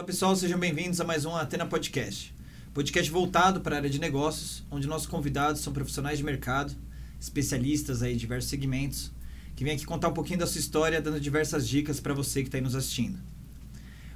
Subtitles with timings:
[0.00, 2.34] Olá pessoal, sejam bem-vindos a mais um Atena Podcast.
[2.72, 6.74] Podcast voltado para a área de negócios, onde nossos convidados são profissionais de mercado,
[7.20, 9.12] especialistas aí em diversos segmentos,
[9.54, 12.48] que vêm aqui contar um pouquinho da sua história, dando diversas dicas para você que
[12.48, 13.18] está aí nos assistindo.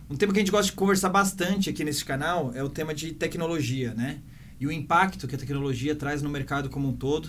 [0.09, 2.95] Um tema que a gente gosta de conversar bastante aqui nesse canal é o tema
[2.95, 4.21] de tecnologia, né?
[4.59, 7.29] E o impacto que a tecnologia traz no mercado como um todo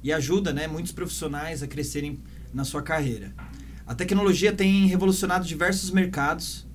[0.00, 2.20] e ajuda, né, muitos profissionais a crescerem
[2.54, 3.34] na sua carreira.
[3.84, 6.65] A tecnologia tem revolucionado diversos mercados,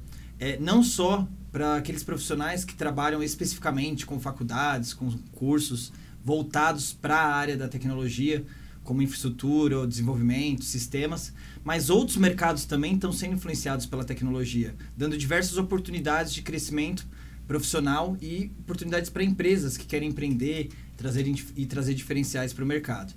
[0.41, 7.15] é, não só para aqueles profissionais que trabalham especificamente com faculdades, com cursos voltados para
[7.15, 8.43] a área da tecnologia,
[8.83, 11.31] como infraestrutura, desenvolvimento, sistemas,
[11.63, 17.07] mas outros mercados também estão sendo influenciados pela tecnologia, dando diversas oportunidades de crescimento
[17.47, 23.13] profissional e oportunidades para empresas que querem empreender trazer, e trazer diferenciais para o mercado.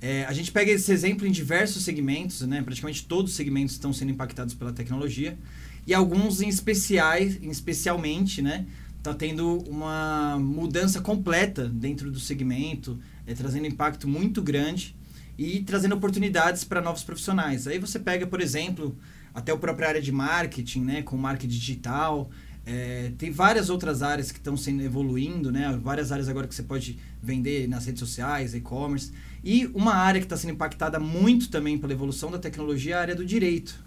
[0.00, 2.60] É, a gente pega esse exemplo em diversos segmentos, né?
[2.62, 5.38] praticamente todos os segmentos estão sendo impactados pela tecnologia,
[5.86, 8.66] e alguns em especiais, especialmente, né?
[8.98, 14.94] Está tendo uma mudança completa dentro do segmento, é, trazendo impacto muito grande
[15.36, 17.66] e trazendo oportunidades para novos profissionais.
[17.66, 18.96] Aí você pega, por exemplo,
[19.34, 21.02] até a própria área de marketing, né?
[21.02, 22.30] com marketing digital,
[22.64, 25.76] é, tem várias outras áreas que estão sendo evoluindo, né?
[25.82, 29.10] Várias áreas agora que você pode vender nas redes sociais, e-commerce.
[29.42, 33.00] E uma área que está sendo impactada muito também pela evolução da tecnologia é a
[33.00, 33.82] área do direito.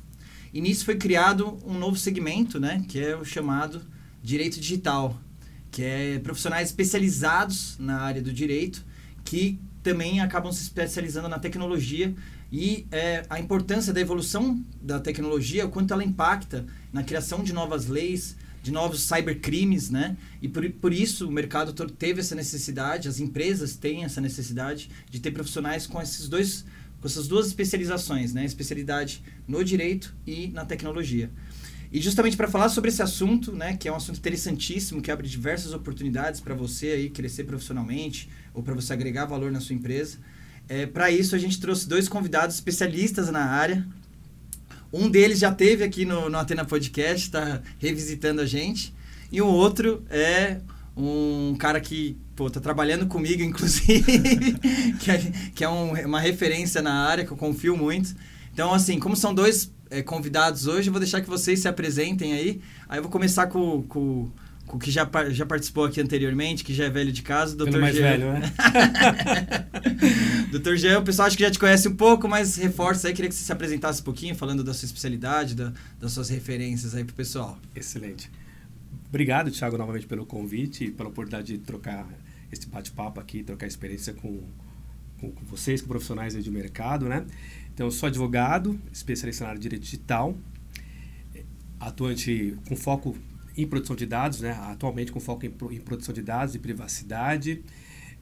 [0.55, 2.81] E nisso foi criado um novo segmento, né?
[2.87, 3.81] Que é o chamado
[4.23, 5.19] direito digital,
[5.69, 8.81] que é profissionais especializados na área do direito
[9.25, 12.15] que também acabam se especializando na tecnologia
[12.49, 17.51] e é, a importância da evolução da tecnologia, o quanto ela impacta na criação de
[17.51, 20.15] novas leis, de novos cybercrimes, né?
[20.41, 25.19] E por, por isso o mercado teve essa necessidade, as empresas têm essa necessidade de
[25.19, 26.63] ter profissionais com esses dois
[27.05, 28.43] com essas duas especializações, né?
[28.43, 31.29] Especialidade no direito e na tecnologia.
[31.91, 35.27] E justamente para falar sobre esse assunto, né, que é um assunto interessantíssimo, que abre
[35.27, 40.17] diversas oportunidades para você aí crescer profissionalmente ou para você agregar valor na sua empresa.
[40.67, 43.85] É, para isso a gente trouxe dois convidados especialistas na área,
[44.91, 48.91] um deles já teve aqui no, no Atena Podcast, está revisitando a gente.
[49.31, 50.59] E o outro é
[50.97, 54.03] um cara que pô, tá trabalhando comigo, inclusive,
[54.99, 58.15] que é, que é um, uma referência na área, que eu confio muito.
[58.53, 62.33] Então, assim, como são dois é, convidados hoje, eu vou deixar que vocês se apresentem
[62.33, 62.61] aí.
[62.87, 64.29] Aí eu vou começar com, com
[64.67, 67.79] o que já, já participou aqui anteriormente, que já é velho de casa, o Dr.
[67.79, 68.03] mais Jean.
[68.03, 68.53] velho, né?
[70.51, 70.75] Dr.
[70.75, 73.35] Jean, o pessoal acho que já te conhece um pouco, mas reforça aí, queria que
[73.35, 77.15] você se apresentasse um pouquinho, falando da sua especialidade, da, das suas referências aí pro
[77.15, 77.57] pessoal.
[77.75, 78.29] Excelente.
[79.07, 82.07] Obrigado, Thiago, novamente pelo convite e pela oportunidade de trocar
[82.51, 84.43] esse bate-papo aqui, trocar experiência com,
[85.19, 87.25] com, com, vocês, com profissionais de mercado, né?
[87.73, 90.35] Então, eu sou advogado, especialista na área de direito digital,
[91.79, 93.15] atuante com foco
[93.57, 94.51] em produção de dados, né?
[94.51, 97.63] atualmente com foco em, em produção de dados e privacidade,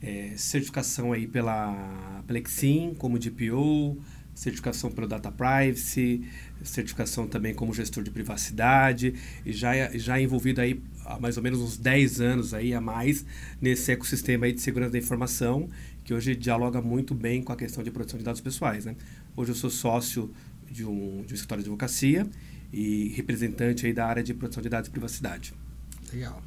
[0.02, 3.98] é, certificação aí pela, Exim, como DPO,
[4.36, 6.24] certificação pelo Data Privacy,
[6.64, 9.14] certificação também como gestor de privacidade,
[9.46, 13.26] e já, já envolvido aí há mais ou menos uns 10 anos aí a mais
[13.62, 15.70] nesse ecossistema aí de segurança da informação,
[16.04, 18.86] que hoje dialoga muito bem com a questão de proteção de dados pessoais.
[18.86, 18.96] Né?
[19.36, 20.34] Hoje eu sou sócio
[20.70, 22.28] de um, de um escritório de advocacia
[22.72, 25.54] e representante aí da área de proteção de dados e privacidade.
[26.12, 26.42] Legal.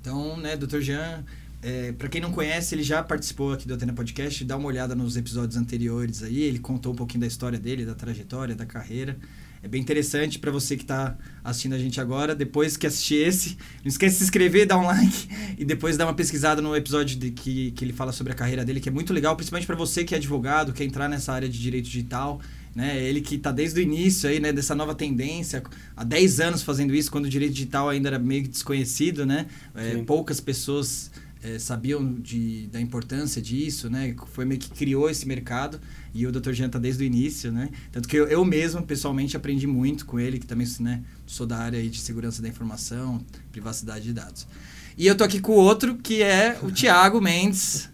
[0.00, 0.80] Então, né, Dr.
[0.80, 1.24] Jean,
[1.62, 4.94] é, para quem não conhece, ele já participou aqui do Atena Podcast, dá uma olhada
[4.94, 9.16] nos episódios anteriores aí, ele contou um pouquinho da história dele, da trajetória, da carreira.
[9.60, 12.32] É bem interessante para você que está assistindo a gente agora.
[12.32, 16.06] Depois que assistir esse, não esquece de se inscrever, dar um like e depois dar
[16.06, 18.92] uma pesquisada no episódio de que, que ele fala sobre a carreira dele, que é
[18.92, 22.40] muito legal, principalmente para você que é advogado, quer entrar nessa área de direito digital
[22.78, 23.02] né?
[23.02, 25.64] Ele que está desde o início aí, né, dessa nova tendência,
[25.96, 29.46] há 10 anos fazendo isso, quando o direito digital ainda era meio desconhecido, né?
[29.74, 31.10] É, poucas pessoas
[31.42, 34.14] é, sabiam de, da importância disso, né?
[34.32, 35.80] Foi meio que criou esse mercado
[36.14, 36.52] e o Dr.
[36.52, 37.70] Jean está desde o início, né?
[37.92, 41.58] Tanto que eu, eu mesmo, pessoalmente, aprendi muito com ele, que também né, sou da
[41.58, 44.46] área de segurança da informação, privacidade de dados.
[44.96, 47.88] E eu tô aqui com o outro, que é o Tiago Mendes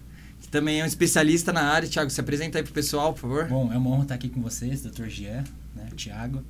[0.54, 1.88] também é um especialista na área.
[1.88, 3.48] Tiago, se apresenta aí pro pessoal, por favor.
[3.48, 5.08] Bom, é uma honra estar aqui com vocês, Dr.
[5.08, 5.42] Jean,
[5.74, 6.44] né, Tiago.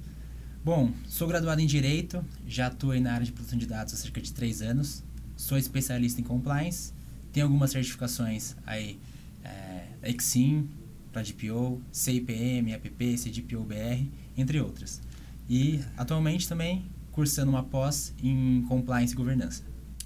[0.63, 4.21] Bom, sou graduado em Direito, já atuei na área de proteção de dados há cerca
[4.21, 5.03] de três anos.
[5.37, 6.93] Sou especialista em Compliance,
[7.33, 8.99] tenho algumas certificações aí,
[9.43, 10.69] é, Exim,
[11.13, 15.01] para DPO, CIPM, APP, CDPO-BR, entre outras.
[15.49, 19.63] E atualmente também cursando uma pós em Compliance e Governança.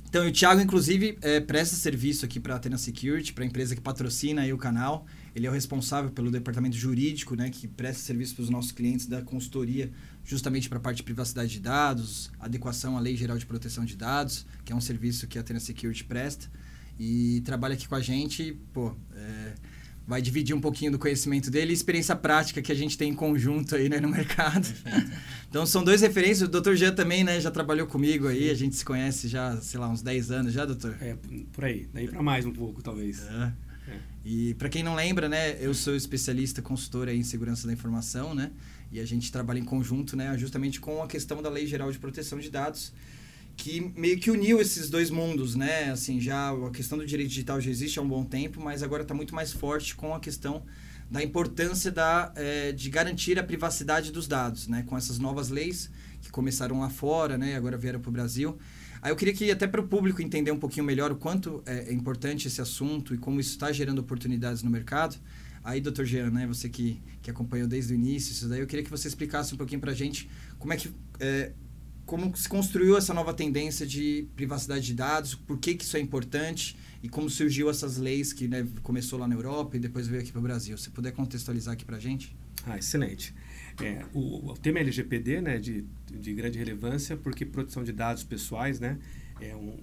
[0.08, 3.74] Então, o Thiago, inclusive, é, presta serviço aqui para a Athena Security, para a empresa
[3.74, 5.06] que patrocina aí o canal.
[5.34, 9.06] Ele é o responsável pelo departamento jurídico, né, que presta serviço para os nossos clientes
[9.06, 9.90] da consultoria,
[10.28, 13.96] justamente para a parte de privacidade de dados, adequação à Lei Geral de Proteção de
[13.96, 16.50] Dados, que é um serviço que a Atena Security presta.
[17.00, 19.54] E trabalha aqui com a gente, pô, é,
[20.06, 23.14] vai dividir um pouquinho do conhecimento dele e experiência prática que a gente tem em
[23.14, 24.70] conjunto aí né, no mercado.
[24.70, 25.12] Perfeito.
[25.48, 26.46] Então são dois referências.
[26.46, 26.74] O Dr.
[26.74, 30.02] Jean também, né, já trabalhou comigo aí, a gente se conhece já, sei lá, uns
[30.02, 30.94] 10 anos já, doutor?
[31.00, 31.16] É,
[31.50, 31.88] por aí.
[31.90, 33.22] Daí para mais um pouco, talvez.
[33.26, 33.52] É.
[33.88, 33.98] É.
[34.26, 38.50] E para quem não lembra, né, eu sou especialista consultor em segurança da informação, né?
[38.90, 41.98] E a gente trabalha em conjunto, né, justamente com a questão da Lei Geral de
[41.98, 42.92] Proteção de Dados,
[43.56, 45.90] que meio que uniu esses dois mundos, né?
[45.90, 49.02] Assim, já a questão do direito digital já existe há um bom tempo, mas agora
[49.02, 50.62] está muito mais forte com a questão
[51.10, 54.84] da importância da, é, de garantir a privacidade dos dados, né?
[54.86, 55.90] Com essas novas leis
[56.22, 57.56] que começaram lá fora, né?
[57.56, 58.56] Agora vieram para o Brasil.
[59.02, 61.90] Aí eu queria que até para o público entender um pouquinho melhor o quanto é,
[61.90, 65.16] é importante esse assunto e como isso está gerando oportunidades no mercado.
[65.62, 68.84] Aí, doutor Jean, né, você que, que acompanhou desde o início isso daí, eu queria
[68.84, 70.28] que você explicasse um pouquinho para a gente
[70.58, 70.90] como é que
[71.20, 71.52] é,
[72.08, 76.00] como se construiu essa nova tendência de privacidade de dados, por que, que isso é
[76.00, 80.22] importante e como surgiu essas leis que né, começou lá na Europa e depois veio
[80.22, 80.78] aqui para o Brasil.
[80.78, 82.34] Se puder contextualizar aqui para a gente.
[82.66, 83.34] Ah, excelente.
[83.82, 88.80] É, o, o, tema LGPD né, de, de grande relevância porque proteção de dados pessoais
[88.80, 88.98] né,
[89.38, 89.76] é um,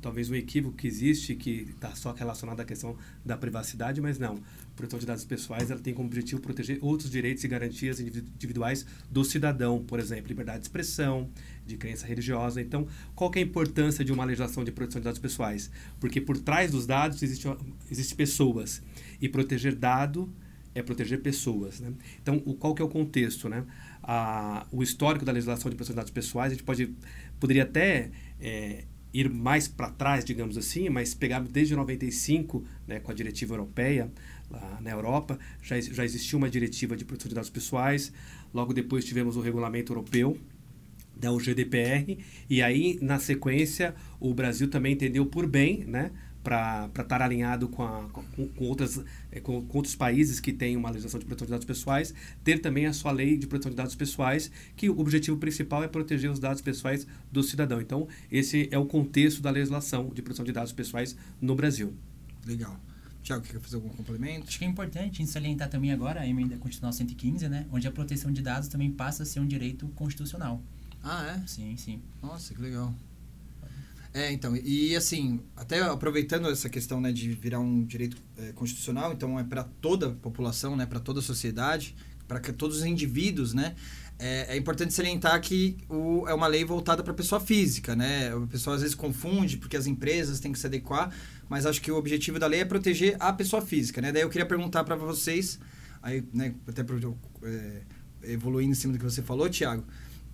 [0.00, 4.38] talvez um equívoco que existe que está só relacionado à questão da privacidade, mas não.
[4.76, 9.24] Proteção de dados pessoais ela tem como objetivo proteger outros direitos e garantias individuais do
[9.24, 11.30] cidadão, por exemplo, liberdade de expressão,
[11.66, 12.60] de crença religiosa.
[12.60, 15.70] Então, qual é a importância de uma legislação de proteção de dados pessoais?
[15.98, 17.48] Porque por trás dos dados existe,
[17.90, 18.82] existe pessoas
[19.20, 20.32] e proteger dado
[20.74, 21.80] é proteger pessoas.
[21.80, 21.90] Né?
[22.20, 23.48] Então, o, qual que é o contexto?
[23.48, 23.64] Né?
[24.02, 26.94] A, o histórico da legislação de proteção de dados pessoais, a gente pode,
[27.40, 33.10] poderia até é, ir mais para trás, digamos assim, mas pegar desde 95, né, com
[33.10, 34.12] a diretiva europeia,
[34.50, 38.12] lá na Europa, já, já existia uma diretiva de proteção de dados pessoais,
[38.52, 40.38] logo depois tivemos o regulamento europeu,
[41.16, 46.10] da GDPR, e aí, na sequência, o Brasil também entendeu por bem, né,
[46.46, 49.02] para estar alinhado com, a, com, com outras,
[49.32, 52.14] é, com, com, outros países que têm uma legislação de proteção de dados pessoais,
[52.44, 55.88] ter também a sua lei de proteção de dados pessoais, que o objetivo principal é
[55.88, 57.80] proteger os dados pessoais do cidadão.
[57.80, 61.92] Então, esse é o contexto da legislação de proteção de dados pessoais no Brasil.
[62.46, 62.78] Legal.
[63.26, 64.46] Tiago, quer fazer algum complemento?
[64.46, 67.86] Acho que é importante a gente salientar também agora a emenda constitucional 115, né, onde
[67.88, 70.62] a proteção de dados também passa a ser um direito constitucional.
[71.02, 71.46] Ah, é?
[71.46, 72.00] Sim, sim.
[72.22, 72.94] Nossa, que legal.
[74.14, 79.12] É, então, e assim, até aproveitando essa questão né, de virar um direito é, constitucional,
[79.12, 81.96] então é para toda a população, né, para toda a sociedade,
[82.28, 83.74] para todos os indivíduos, né?
[84.18, 88.34] É, é, importante salientar que o, é uma lei voltada para a pessoa física, né?
[88.34, 91.14] O pessoal às vezes confunde porque as empresas têm que se adequar,
[91.48, 94.12] mas acho que o objetivo da lei é proteger a pessoa física, né?
[94.12, 95.60] Daí eu queria perguntar para vocês,
[96.02, 97.82] aí, né, até pro, é,
[98.22, 99.84] evoluindo em cima do que você falou, Tiago,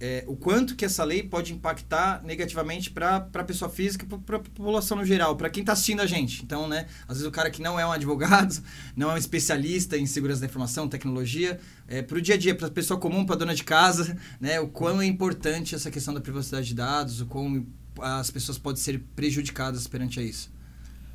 [0.04, 4.40] é, o quanto que essa lei pode impactar negativamente para a pessoa física, para a
[4.40, 6.42] população no geral, para quem está assistindo a gente.
[6.42, 8.60] Então, né, às vezes o cara que não é um advogado,
[8.96, 12.52] não é um especialista em segurança da informação, tecnologia, é, para o dia a dia,
[12.52, 15.88] para a pessoa comum, para a dona de casa, né, o quão é importante essa
[15.88, 17.64] questão da privacidade de dados, o quão
[18.00, 20.50] as pessoas podem ser prejudicadas perante a isso.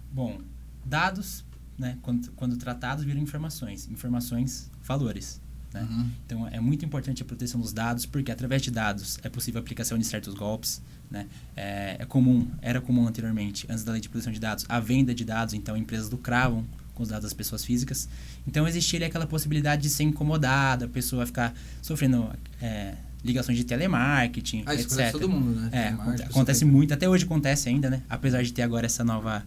[0.10, 0.40] Bom,
[0.86, 1.44] dados,
[1.78, 3.86] né, quando, quando tratados, viram informações.
[3.90, 5.42] Informações, valores.
[5.74, 5.88] Né?
[5.90, 6.12] Uhum.
[6.26, 9.62] Então é muito importante a proteção dos dados, porque através de dados é possível a
[9.62, 10.82] aplicação de certos golpes.
[11.10, 11.28] Né?
[11.56, 15.14] É, é, comum, era comum anteriormente, antes da lei de proteção de dados, a venda
[15.16, 18.10] de dados, então empresas lucravam com os dados das pessoas físicas.
[18.46, 22.30] Então existiria aquela possibilidade de ser incomodada, a pessoa ficar sofrendo
[22.62, 25.12] é, ligações de telemarketing, ah, isso etc.
[25.12, 25.70] todo mundo, né?
[25.72, 28.02] É, acontece muito, até hoje acontece ainda, né?
[28.10, 29.46] Apesar de ter agora essa nova,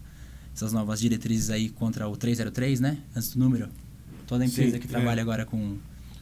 [0.55, 2.97] essas novas diretrizes aí contra o 303, né?
[3.15, 3.69] Antes do número.
[4.25, 4.89] Toda empresa Sim, que é.
[4.89, 5.77] trabalha agora com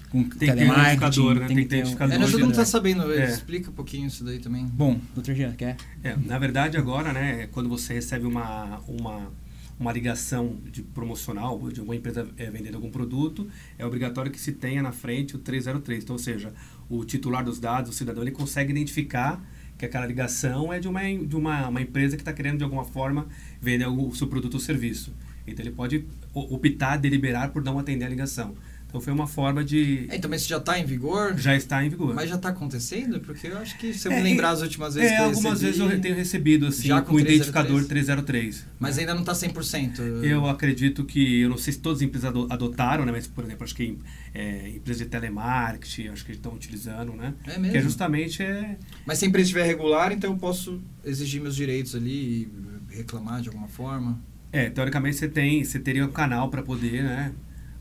[0.10, 1.34] com tem telemarketing.
[1.36, 1.48] Né?
[1.48, 3.12] Tem, que ter um É, todo mundo está sabendo.
[3.12, 3.30] É.
[3.30, 4.66] Explica um pouquinho isso daí também.
[4.66, 5.78] Bom, doutor Jean, quer?
[6.04, 9.32] É, na verdade, agora, né, quando você recebe uma, uma,
[9.80, 13.48] uma ligação de promocional, de uma empresa é, vendendo algum produto,
[13.78, 16.04] é obrigatório que se tenha na frente o 303.
[16.04, 16.54] Então, ou seja,
[16.90, 19.42] o titular dos dados, o cidadão, ele consegue identificar
[19.78, 22.84] que aquela ligação é de uma, de uma, uma empresa que está querendo, de alguma
[22.84, 23.28] forma,
[23.62, 25.14] vender o seu produto ou serviço.
[25.48, 28.56] Então, ele pode optar, deliberar por não atender a ligação.
[28.90, 30.08] Então foi uma forma de.
[30.10, 31.38] É, então, mas isso já está em vigor?
[31.38, 32.16] Já está em vigor.
[32.16, 33.20] Mas já está acontecendo?
[33.20, 35.26] Porque eu acho que se eu é, me lembrar as últimas vezes é, que eu
[35.26, 38.66] algumas recebi, vezes eu tenho recebido assim, já com, o identificador 303.
[38.80, 40.24] Mas ainda não está 100%.
[40.24, 43.12] Eu acredito que, eu não sei se todas as empresas adotaram, né?
[43.12, 43.96] Mas, por exemplo, acho que
[44.34, 47.36] é, empresas de telemarketing, acho que estão utilizando, né?
[47.46, 47.72] É mesmo?
[47.72, 48.76] Que é justamente é...
[49.06, 52.50] Mas se a empresa estiver regular, então eu posso exigir meus direitos ali
[52.90, 54.20] e reclamar de alguma forma?
[54.52, 57.34] É, teoricamente você tem, você teria um canal para poder, né?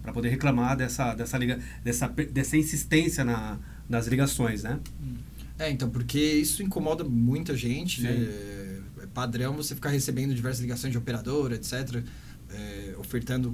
[0.09, 4.81] Para poder reclamar dessa, dessa, liga, dessa, dessa insistência na, nas ligações, né?
[5.59, 8.11] É, então, porque isso incomoda muita gente, né?
[8.11, 8.59] É
[9.19, 12.05] padrão você ficar recebendo diversas ligações de operadora, etc.,
[12.51, 13.53] é, ofertando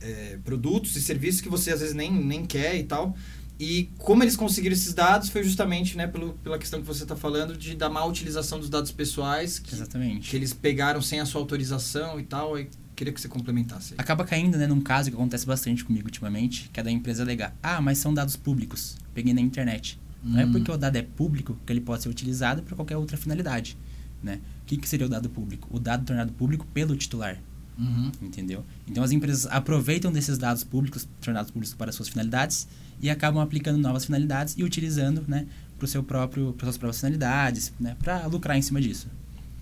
[0.00, 3.16] é, produtos e serviços que você às vezes nem, nem quer e tal.
[3.58, 7.16] E como eles conseguiram esses dados foi justamente né, pelo, pela questão que você está
[7.16, 9.58] falando de da má utilização dos dados pessoais.
[9.58, 10.30] Que, Exatamente.
[10.30, 12.54] Que eles pegaram sem a sua autorização e tal.
[12.54, 12.68] Aí
[13.00, 13.94] queria que você complementasse.
[13.94, 13.96] Aí.
[13.98, 17.56] Acaba caindo né, num caso que acontece bastante comigo ultimamente, que é da empresa alegar.
[17.62, 18.96] Ah, mas são dados públicos.
[19.14, 19.98] Peguei na internet.
[20.22, 20.32] Hum.
[20.32, 23.16] Não é porque o dado é público que ele pode ser utilizado para qualquer outra
[23.16, 23.78] finalidade.
[24.22, 24.38] Né?
[24.62, 25.66] O que, que seria o dado público?
[25.70, 27.38] O dado tornado público pelo titular.
[27.78, 28.12] Uhum.
[28.20, 28.66] Entendeu?
[28.86, 32.68] Então as empresas aproveitam desses dados públicos, tornados públicos para suas finalidades,
[33.00, 35.46] e acabam aplicando novas finalidades e utilizando né,
[35.78, 39.08] para seu próprio, suas próprias finalidades, né, para lucrar em cima disso.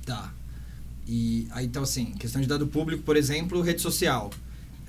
[0.05, 0.35] Tá.
[1.09, 4.31] E aí então assim, questão de dado público, por exemplo, rede social.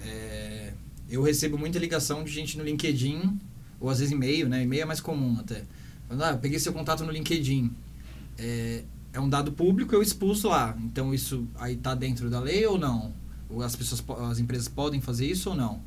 [0.03, 0.73] É,
[1.09, 3.39] eu recebo muita ligação de gente no LinkedIn,
[3.79, 4.63] ou às vezes e-mail, né?
[4.63, 5.63] E-mail é mais comum até.
[6.07, 7.71] Falando, ah, eu peguei seu contato no LinkedIn.
[8.37, 8.83] É,
[9.13, 10.77] é um dado público, eu expulso lá.
[10.83, 13.13] Então isso aí está dentro da lei ou não?
[13.63, 15.81] As pessoas, as empresas podem fazer isso ou não?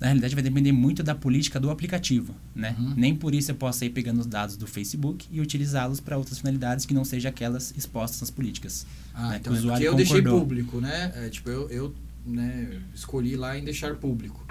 [0.00, 2.74] Na realidade vai depender muito da política do aplicativo, né?
[2.78, 2.94] Uhum.
[2.96, 6.38] Nem por isso eu posso ir pegando os dados do Facebook e utilizá-los para outras
[6.38, 8.86] finalidades que não sejam aquelas expostas nas políticas.
[9.12, 9.36] Ah, né?
[9.38, 10.40] então O é usuário porque eu deixei concordou.
[10.40, 11.12] público, né?
[11.14, 14.42] É, tipo, eu, eu né, escolhi lá em deixar público.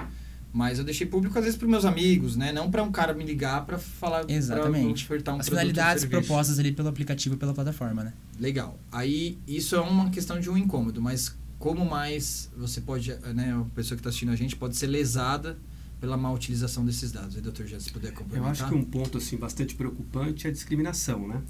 [0.51, 2.51] Mas eu deixei público às vezes para meus amigos, né?
[2.51, 5.03] Não para um cara me ligar para falar Exatamente.
[5.03, 8.13] ofertar um As finalidades propostas ali pelo aplicativo e pela plataforma, né?
[8.39, 8.77] Legal.
[8.91, 13.65] Aí isso é uma questão de um incômodo, mas como mais você pode, né, a
[13.75, 15.59] pessoa que está assistindo a gente pode ser lesada
[15.99, 17.35] pela má utilização desses dados.
[17.35, 18.51] Aí, doutor, já se puder Eu complementar.
[18.51, 21.41] acho que um ponto assim bastante preocupante é a discriminação, né?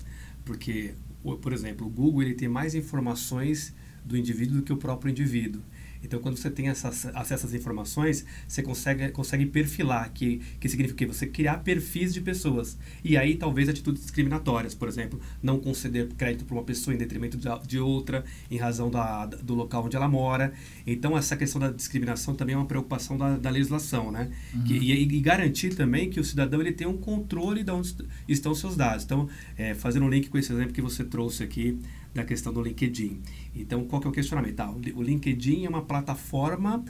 [0.43, 0.95] Porque,
[1.41, 3.73] por exemplo, o Google ele tem mais informações
[4.03, 5.61] do indivíduo do que o próprio indivíduo.
[6.03, 10.97] Então, quando você tem essa, acesso às informações, você consegue, consegue perfilar, que, que significa
[10.97, 12.77] que você criar perfis de pessoas.
[13.03, 17.37] E aí, talvez, atitudes discriminatórias, por exemplo, não conceder crédito para uma pessoa em detrimento
[17.37, 20.53] de, de outra, em razão da, do local onde ela mora.
[20.87, 24.31] Então, essa questão da discriminação também é uma preocupação da, da legislação, né?
[24.65, 28.05] Que- e, e garantir também que o cidadão ele tenha um controle de onde est-
[28.27, 29.03] estão seus dados.
[29.03, 29.27] Então,
[29.57, 31.77] é, fazendo um link com esse exemplo que você trouxe aqui
[32.13, 33.19] da questão do LinkedIn.
[33.55, 34.59] Então, qual que é o questionamento?
[34.59, 36.83] Ah, o Li- o LinkedIn é uma plataforma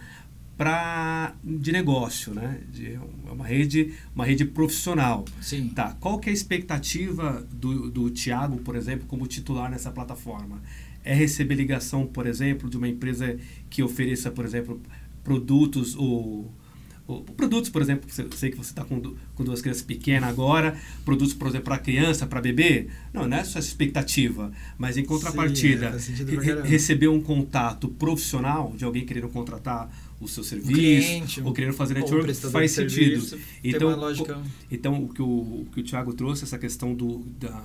[0.57, 2.61] pra, de negócio, né?
[2.71, 5.25] De, é uma rede, uma rede profissional.
[5.41, 5.69] Sim.
[5.69, 10.61] Tá, qual que é a expectativa do, do Tiago, por exemplo, como titular nessa plataforma?
[11.03, 13.37] É receber ligação, por exemplo, de uma empresa
[13.69, 14.81] que ofereça, por exemplo,
[15.23, 16.51] produtos ou,
[17.11, 19.01] ou produtos, por exemplo, eu sei que você está com,
[19.35, 22.87] com duas crianças pequenas agora, produtos, por exemplo, para criança, para bebê.
[23.11, 26.67] Não, não é só essa expectativa, mas em contrapartida, é, re- caramba.
[26.67, 29.89] receber um contato profissional de alguém querendo contratar
[30.21, 33.21] o seu serviço, cliente, ou querendo fazer network, faz sentido.
[33.21, 37.19] serviço, Então, co- então, o que o, o que o Tiago trouxe, essa questão do,
[37.39, 37.63] da,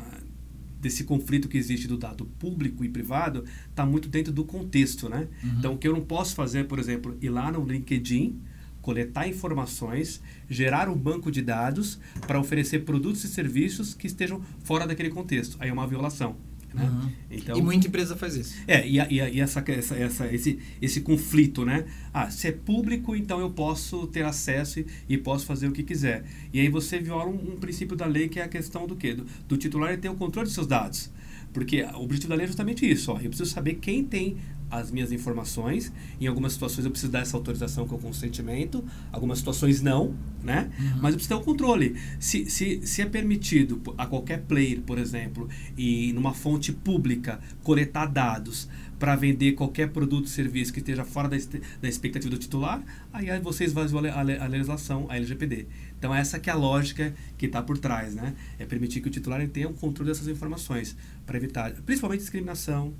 [0.81, 5.29] desse conflito que existe do dado público e privado, está muito dentro do contexto, né?
[5.43, 5.51] Uhum.
[5.59, 8.39] Então, o que eu não posso fazer, por exemplo, ir lá no LinkedIn,
[8.85, 14.87] coletar informações, gerar um banco de dados para oferecer produtos e serviços que estejam fora
[14.87, 15.57] daquele contexto.
[15.59, 16.37] Aí é uma violação.
[16.75, 16.85] Né?
[16.85, 17.11] Uhum.
[17.31, 18.57] Então, E muita empresa faz isso.
[18.67, 21.87] é, e, e, e essa, essa, essa, esse, esse conflito, né?
[22.13, 25.83] Ah, se é público, então eu posso ter acesso e, e posso fazer o que
[25.83, 26.25] quiser.
[26.53, 29.15] E aí você viola um, um princípio da lei que é a questão do quê?
[29.15, 31.11] Do, do titular ter o controle dos seus dados.
[31.55, 33.11] Porque o objetivo da lei é justamente isso.
[33.13, 34.37] Ó, eu preciso saber quem tem
[34.71, 35.93] as minhas informações.
[36.21, 40.71] Em algumas situações eu preciso dar essa autorização com o consentimento, algumas situações não, né?
[41.01, 41.95] Mas eu preciso ter o controle.
[42.19, 48.07] Se, se, se é permitido a qualquer player, por exemplo, e numa fonte pública coletar
[48.07, 48.69] dados
[48.99, 51.37] para vender qualquer produto ou serviço que esteja fora da,
[51.83, 52.83] da expectativa do titular,
[53.13, 55.67] aí aí você esvaziou a, le- a le- a legislação, a LGPD.
[56.05, 58.35] Então essa que é a lógica que está por trás, né?
[58.59, 60.95] É permitir que o titular tenha o controle dessas informações
[61.25, 62.93] para evitar, principalmente discriminação,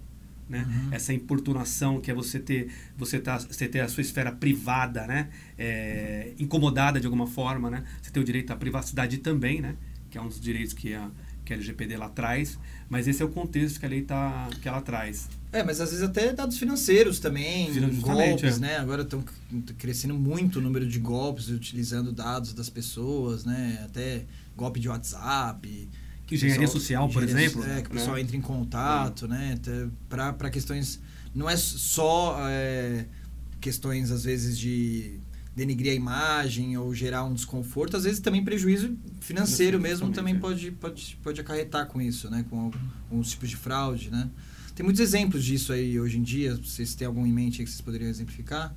[0.49, 0.67] né?
[0.91, 5.29] Essa importunação que é você ter você tá você ter a sua esfera privada, né?
[5.59, 7.85] É, incomodada de alguma forma, né?
[8.01, 9.77] Você tem o direito à privacidade também, né?
[10.09, 11.11] Que é um dos direitos que a
[11.45, 12.59] que a LGPD lá traz,
[12.89, 15.29] mas esse é o contexto que a lei tá que ela traz.
[15.55, 17.71] É, mas às vezes até dados financeiros também,
[18.01, 18.59] golpes, é.
[18.59, 18.77] né?
[18.79, 19.25] Agora estão
[19.79, 23.81] crescendo muito o número de golpes utilizando dados das pessoas, né?
[23.85, 24.25] Até
[24.57, 25.89] golpe de WhatsApp.
[26.27, 28.01] que o Engenharia pessoal- social, por exemplo, É, que o né?
[28.01, 29.57] pessoal entra em contato, né?
[30.09, 30.99] Para questões...
[31.33, 33.05] Não é só é,
[33.61, 35.21] questões, às vezes, de
[35.55, 40.39] denigrir a imagem ou gerar um desconforto, às vezes também prejuízo financeiro mesmo também é.
[40.39, 42.45] pode, pode, pode acarretar com isso, né?
[42.51, 42.73] Com
[43.11, 44.29] alguns tipos de fraude, né?
[44.75, 46.57] Tem muitos exemplos disso aí hoje em dia.
[46.57, 48.75] Vocês têm algum em mente aí que vocês poderiam exemplificar?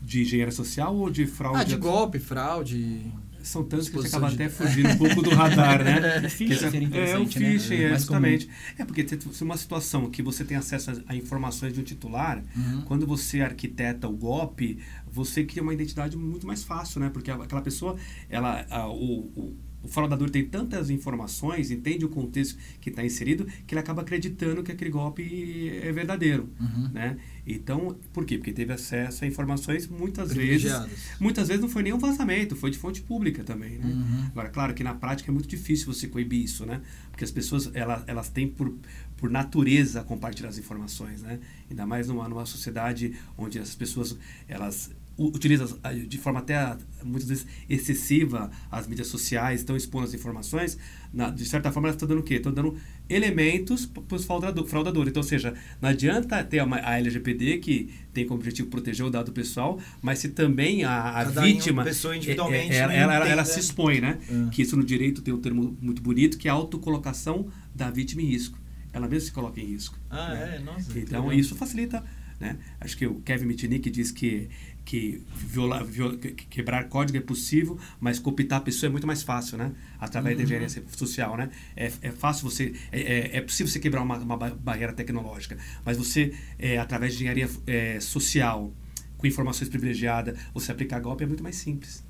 [0.00, 1.60] De engenharia social ou de fraude?
[1.60, 3.00] Ah, de golpe, fraude.
[3.42, 6.18] São tantos que Exposição acaba de- até fugindo um pouco do radar, né?
[6.26, 6.86] O phishing Que seria é o
[7.22, 7.52] interessante, né?
[7.52, 8.18] phishing, é, Mais comum.
[8.20, 8.48] justamente.
[8.76, 12.42] É porque se uma situação que você tem acesso a, a informações de um titular,
[12.56, 12.82] Uhum.
[12.82, 14.78] quando você arquiteta o golpe,
[15.10, 17.08] você cria uma identidade muito mais fácil, né?
[17.10, 17.96] Porque aquela pessoa,
[18.28, 23.46] ela, a- o, o, o fraudador tem tantas informações, entende o contexto que está inserido,
[23.66, 26.88] que ele acaba acreditando que aquele golpe é verdadeiro, Uhum.
[26.92, 27.16] né?
[27.46, 28.36] Então, por quê?
[28.36, 30.64] Porque teve acesso a informações muitas vezes.
[31.18, 33.86] Muitas vezes não foi nem um vazamento, foi de fonte pública também, né?
[33.86, 34.24] Uhum.
[34.26, 36.80] Agora, claro que na prática é muito difícil você coibir isso, né?
[37.10, 38.74] Porque as pessoas, elas, elas têm por,
[39.16, 41.38] por natureza compartilhar as informações, né?
[41.70, 46.76] Ainda mais numa, numa sociedade onde as pessoas, elas u- utilizam ah, de forma até
[47.04, 50.78] muitas vezes excessiva as mídias sociais, estão expondo as informações,
[51.12, 52.34] na- de certa forma elas estão dando o quê?
[52.34, 52.76] Estão dando
[53.08, 55.10] elementos para os fraudadores.
[55.10, 59.10] Então, ou seja, não adianta ter uma, a LGPD que tem como objetivo proteger o
[59.10, 61.84] dado pessoal, mas se também a, a Cada vítima...
[61.84, 64.18] pessoa individualmente é- é- ela, não ela, ela, se expõe, né?
[64.28, 64.50] É.
[64.50, 68.22] Que isso no direito tem um termo muito bonito, que é a autocolocação da vítima
[68.22, 68.58] em risco.
[68.92, 69.98] Ela mesma se coloca em risco.
[70.10, 70.56] Ah, né?
[70.56, 70.58] é?
[70.64, 70.98] Nossa.
[70.98, 72.02] Então, isso facilita,
[72.40, 72.56] né?
[72.80, 74.48] Acho que o Kevin Mitnick diz que,
[74.88, 79.06] que violar, viola- que- que quebrar código é possível, mas cooptar a pessoa é muito
[79.06, 79.72] mais fácil, né?
[80.00, 80.44] Através da Uhum.
[80.46, 81.50] engenharia social, né?
[81.76, 82.72] É, é fácil você...
[82.90, 87.12] É, é, é possível você quebrar uma, uma ba- barreira tecnológica, mas você, é, através
[87.12, 88.72] de engenharia é, social,
[89.18, 92.02] com informações privilegiadas, você aplicar golpe é muito mais simples.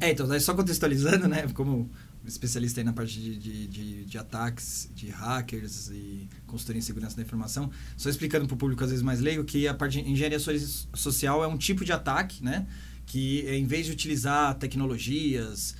[0.00, 1.46] É, então, só contextualizando, né?
[1.54, 1.88] Como
[2.26, 7.16] especialista aí na parte de, de, de, de ataques, de hackers e consultoria em segurança
[7.16, 10.10] da informação, só explicando para o público às vezes mais leigo que a parte de
[10.10, 12.66] engenharia so- social é um tipo de ataque, né?
[13.06, 15.76] Que em vez de utilizar tecnologias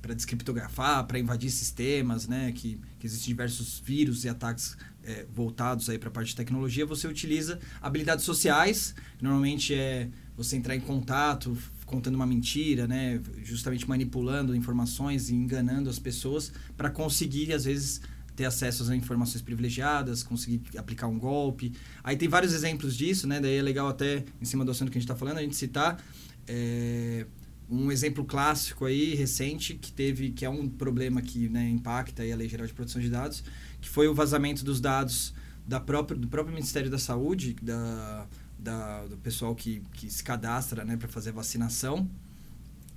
[0.00, 2.52] para descriptografar, para invadir sistemas, né?
[2.52, 6.86] Que, que existem diversos vírus e ataques é, voltados aí para a parte de tecnologia,
[6.86, 11.56] você utiliza habilidades sociais, normalmente é você entrar em contato,
[11.92, 18.00] contando uma mentira, né, justamente manipulando informações e enganando as pessoas para conseguir às vezes
[18.34, 21.74] ter acesso a informações privilegiadas, conseguir aplicar um golpe.
[22.02, 23.38] Aí tem vários exemplos disso, né?
[23.38, 25.54] Daí é legal até em cima do assunto que a gente está falando a gente
[25.54, 26.02] citar
[26.48, 27.26] é,
[27.68, 32.32] um exemplo clássico aí recente que teve que é um problema que né, impacta aí
[32.32, 33.44] a lei geral de proteção de dados,
[33.80, 35.34] que foi o vazamento dos dados
[35.66, 38.26] da própria, do próprio Ministério da Saúde, da,
[38.62, 42.08] da, do pessoal que, que se cadastra né, para fazer a vacinação.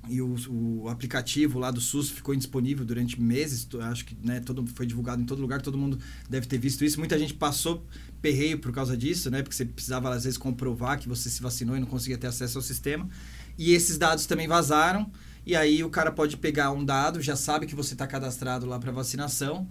[0.07, 0.35] E o,
[0.83, 3.67] o aplicativo lá do SUS ficou indisponível durante meses.
[3.81, 5.99] Acho que né, todo, foi divulgado em todo lugar, todo mundo
[6.29, 6.99] deve ter visto isso.
[6.99, 7.83] Muita gente passou
[8.21, 9.41] perreio por causa disso, né?
[9.41, 12.57] Porque você precisava, às vezes, comprovar que você se vacinou e não conseguia ter acesso
[12.59, 13.09] ao sistema.
[13.57, 15.11] E esses dados também vazaram.
[15.45, 18.79] E aí o cara pode pegar um dado, já sabe que você está cadastrado lá
[18.79, 19.67] para vacinação,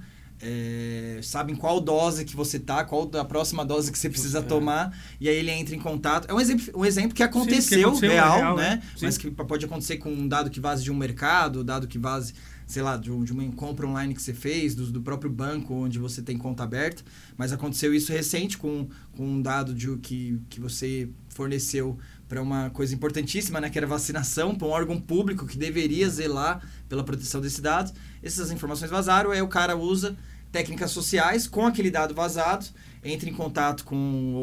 [0.46, 4.40] é, sabe em qual dose que você tá, qual a próxima dose que você precisa
[4.40, 4.42] É.
[4.42, 6.30] tomar, e aí ele entra em contato.
[6.30, 8.82] É um exemplo, um exemplo que aconteceu, aconteceu, é real, real, né?
[9.00, 9.20] Mas Sim.
[9.22, 12.34] que pode acontecer com um dado que vaze de um mercado, dado que vaze,
[12.66, 15.72] sei lá, de, um- de uma compra online que você fez, do, do próprio banco
[15.74, 17.02] onde você tem conta aberta.
[17.38, 22.70] Mas aconteceu isso recente com, com um dado de, que, que você forneceu para uma
[22.70, 27.40] coisa importantíssima, né, que era vacinação, para um órgão público que deveria zelar pela proteção
[27.40, 27.92] desses dados.
[28.22, 30.16] Essas informações vazaram, aí o cara usa
[30.54, 32.64] técnicas sociais com aquele dado vazado,
[33.02, 33.96] entra em contato com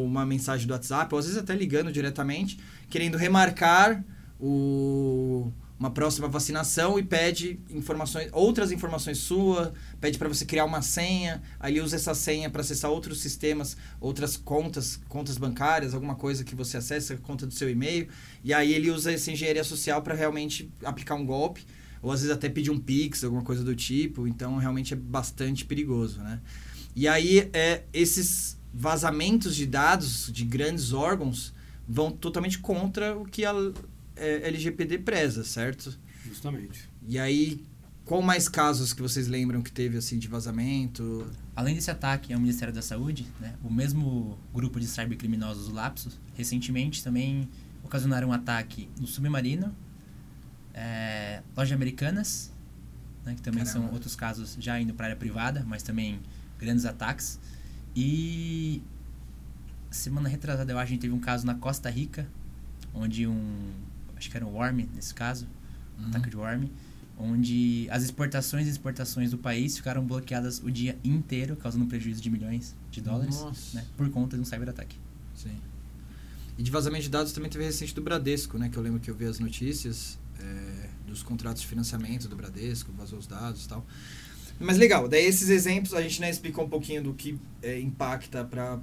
[0.04, 4.04] uma mensagem do WhatsApp, ou às vezes até ligando diretamente, querendo remarcar
[4.38, 9.72] o, uma próxima vacinação e pede informações, outras informações sua,
[10.02, 14.36] pede para você criar uma senha, aí usa essa senha para acessar outros sistemas, outras
[14.36, 18.06] contas, contas bancárias, alguma coisa que você acessa, conta do seu e-mail,
[18.44, 21.64] e aí ele usa essa engenharia social para realmente aplicar um golpe
[22.02, 24.26] ou às vezes até pedir um pix, alguma coisa do tipo.
[24.26, 26.40] Então, realmente é bastante perigoso, né?
[26.94, 31.54] E aí, é, esses vazamentos de dados de grandes órgãos
[31.88, 33.54] vão totalmente contra o que a
[34.16, 35.96] é, LGPD preza, certo?
[36.26, 36.88] Justamente.
[37.06, 37.62] E aí,
[38.04, 41.26] qual mais casos que vocês lembram que teve, assim, de vazamento?
[41.54, 46.18] Além desse ataque ao Ministério da Saúde, né, o mesmo grupo de cybercriminosos, o Lapsus,
[46.34, 47.48] recentemente também
[47.84, 49.74] ocasionaram um ataque no Submarino,
[50.74, 52.52] é, lojas americanas,
[53.24, 53.94] né, que também são Caramba.
[53.94, 56.20] outros casos já indo para a área privada, mas também
[56.58, 57.38] grandes ataques.
[57.94, 58.82] E
[59.90, 62.26] semana retrasada eu acho que a gente teve um caso na Costa Rica,
[62.94, 63.70] onde um,
[64.16, 65.46] acho que era um worm nesse caso,
[65.98, 66.68] um ataque de worm,
[67.18, 72.20] onde as exportações e exportações do país ficaram bloqueadas o dia inteiro, causando um prejuízo
[72.20, 74.96] de milhões de dólares, né, por conta de um cyberataque.
[75.34, 75.56] Sim.
[76.58, 78.68] E de vazamento de dados também teve recente do Bradesco, né?
[78.68, 82.92] Que eu lembro que eu vi as notícias é, dos contratos de financiamento do Bradesco,
[82.92, 83.86] vazou os dados e tal.
[84.58, 88.44] Mas legal, daí esses exemplos a gente né, explicou um pouquinho do que é, impacta
[88.44, 88.78] para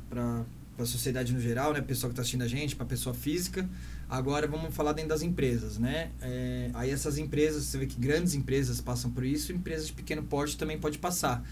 [0.77, 1.81] a sociedade no geral, né?
[1.81, 3.69] Pessoa que está assistindo a gente, para pessoa física.
[4.09, 6.11] Agora vamos falar dentro das empresas, né?
[6.21, 10.23] É, aí essas empresas, você vê que grandes empresas passam por isso, empresas de pequeno
[10.23, 11.43] porte também pode passar.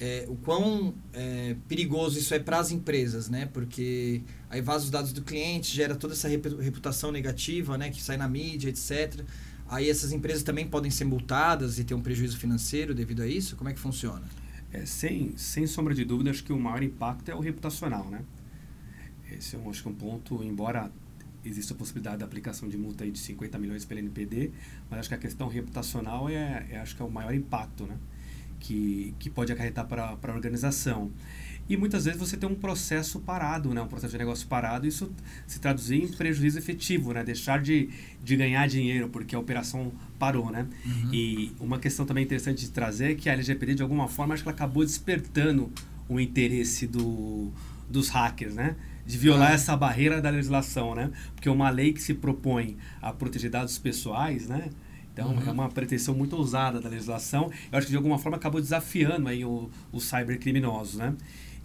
[0.00, 3.46] É, o quão é, perigoso isso é para as empresas, né?
[3.52, 7.90] Porque aí vaza os dados do cliente, gera toda essa reputação negativa, né?
[7.90, 9.24] Que sai na mídia, etc.
[9.68, 13.56] Aí essas empresas também podem ser multadas e ter um prejuízo financeiro devido a isso?
[13.56, 14.24] Como é que funciona?
[14.72, 18.22] É, sem, sem sombra de dúvida, acho que o maior impacto é o reputacional, né?
[19.30, 20.90] Esse é um, acho que um ponto, embora
[21.44, 24.52] existe a possibilidade da aplicação de multa aí de 50 milhões pela NPD,
[24.90, 27.96] mas acho que a questão reputacional é, é acho que é o maior impacto, né?
[28.60, 31.10] Que, que pode acarretar para, a organização.
[31.68, 33.82] E muitas vezes você tem um processo parado, né?
[33.82, 35.12] um processo de negócio parado, e isso
[35.46, 37.22] se traduzir em prejuízo efetivo, né?
[37.22, 37.90] deixar de,
[38.24, 40.50] de ganhar dinheiro porque a operação parou.
[40.50, 40.66] Né?
[40.84, 41.10] Uhum.
[41.12, 44.42] E uma questão também interessante de trazer é que a LGPD, de alguma forma, acho
[44.42, 45.70] que ela acabou despertando
[46.08, 47.52] o interesse do,
[47.88, 48.54] dos hackers.
[48.54, 48.74] Né?
[49.08, 49.54] de violar ah.
[49.54, 51.10] essa barreira da legislação, né?
[51.34, 54.68] Porque uma lei que se propõe a proteger dados pessoais, né?
[55.18, 55.42] Então, uhum.
[55.44, 57.50] é uma pretensão muito ousada da legislação.
[57.72, 61.16] Eu acho que, de alguma forma, acabou desafiando aí o, os cybercriminosos, né?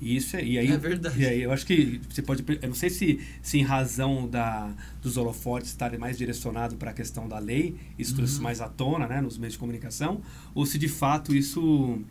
[0.01, 1.21] E isso é, e aí, é verdade.
[1.21, 2.43] E aí eu acho que você pode.
[2.61, 6.93] Eu não sei se, se em razão da, dos holofotes estarem mais direcionados para a
[6.93, 8.43] questão da lei, isso trouxe uhum.
[8.43, 10.19] mais à tona né, nos meios de comunicação,
[10.55, 12.01] ou se de fato isso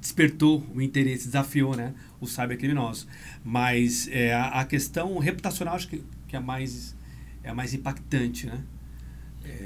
[0.00, 3.06] despertou o interesse, desafiou né, os cybercriminosos.
[3.44, 6.96] Mas é, a, a, questão reputacional acho que, que é, a mais,
[7.44, 8.62] é mais impactante, né?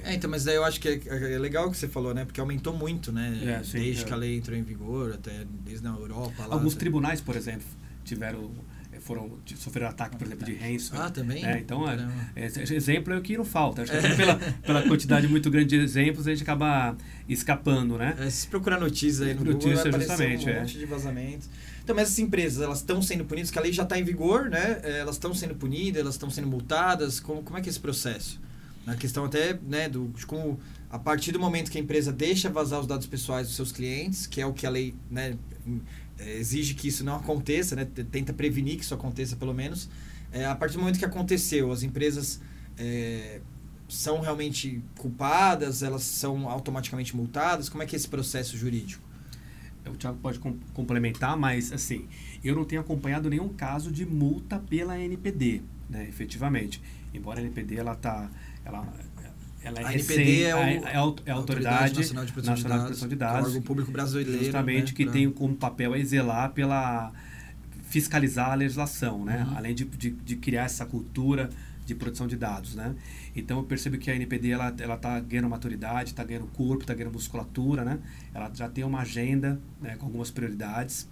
[0.05, 2.25] É, então, mas daí eu acho que é, é, legal o que você falou, né?
[2.25, 3.59] Porque aumentou muito, né?
[3.61, 4.07] É, sim, desde é.
[4.07, 6.47] que a lei entrou em vigor, até desde a Europa.
[6.47, 6.81] Lá, Alguns até...
[6.81, 7.67] tribunais, por exemplo,
[8.05, 8.51] tiveram
[9.01, 11.07] foram sofreram ataque, por exemplo, de ransomware.
[11.07, 11.45] Ah, também?
[11.45, 11.97] É, então, é,
[12.37, 13.83] é, exemplo é o que não falta.
[13.83, 14.15] Acho que é.
[14.15, 16.97] pela, pela quantidade muito grande de exemplos, a gente acaba
[17.29, 18.15] escapando, né?
[18.19, 21.49] É, se procurar notícias aí no Notícia, Google, justamente, um monte de vazamentos.
[21.83, 24.51] Então, mas essas empresas, elas estão sendo punidas, que a lei já está em vigor,
[24.51, 24.81] né?
[24.85, 27.19] Elas estão sendo punidas, elas estão sendo multadas.
[27.19, 28.39] Como, como é que é esse processo?
[28.87, 30.59] Na questão até, né, do, de como
[30.91, 34.27] a partir do momento que a empresa deixa vazar os dados pessoais dos seus clientes,
[34.27, 35.37] que é o que a lei né,
[36.19, 37.87] é, exige que isso não aconteça, né?
[38.11, 39.89] tenta prevenir que isso aconteça pelo menos.
[40.33, 42.41] É, a partir do momento que aconteceu, as empresas
[42.79, 43.41] é,
[43.89, 47.69] são realmente culpadas, elas são automaticamente multadas?
[47.69, 49.09] Como é que é esse processo jurídico?
[49.87, 52.07] O Thiago pode com complementar, mas assim,
[52.45, 56.81] eu não tenho acompanhado nenhum caso de multa pela NPD, né, efetivamente.
[57.13, 58.31] Embora a NPD ela tá,
[58.65, 58.87] ela
[59.63, 62.55] ela é a NPD é, o, é, a, é a Autoridade, Autoridade Nacional de Proteção,
[62.55, 64.45] Nacional de, Proteção de Dados, órgão público brasileiro.
[64.45, 65.13] Justamente né, que pra...
[65.13, 67.13] tem como papel é zelar pela
[67.83, 69.45] fiscalizar a legislação, né?
[69.49, 69.57] Uhum.
[69.59, 71.51] Além de, de, de, criar essa cultura
[71.85, 72.95] de produção de dados, né?
[73.35, 76.95] Então eu percebo que a NPD ela ela está ganhando maturidade, está ganhando corpo, está
[76.95, 77.99] ganhando musculatura, né?
[78.33, 81.09] Ela já tem uma agenda né, com algumas prioridades.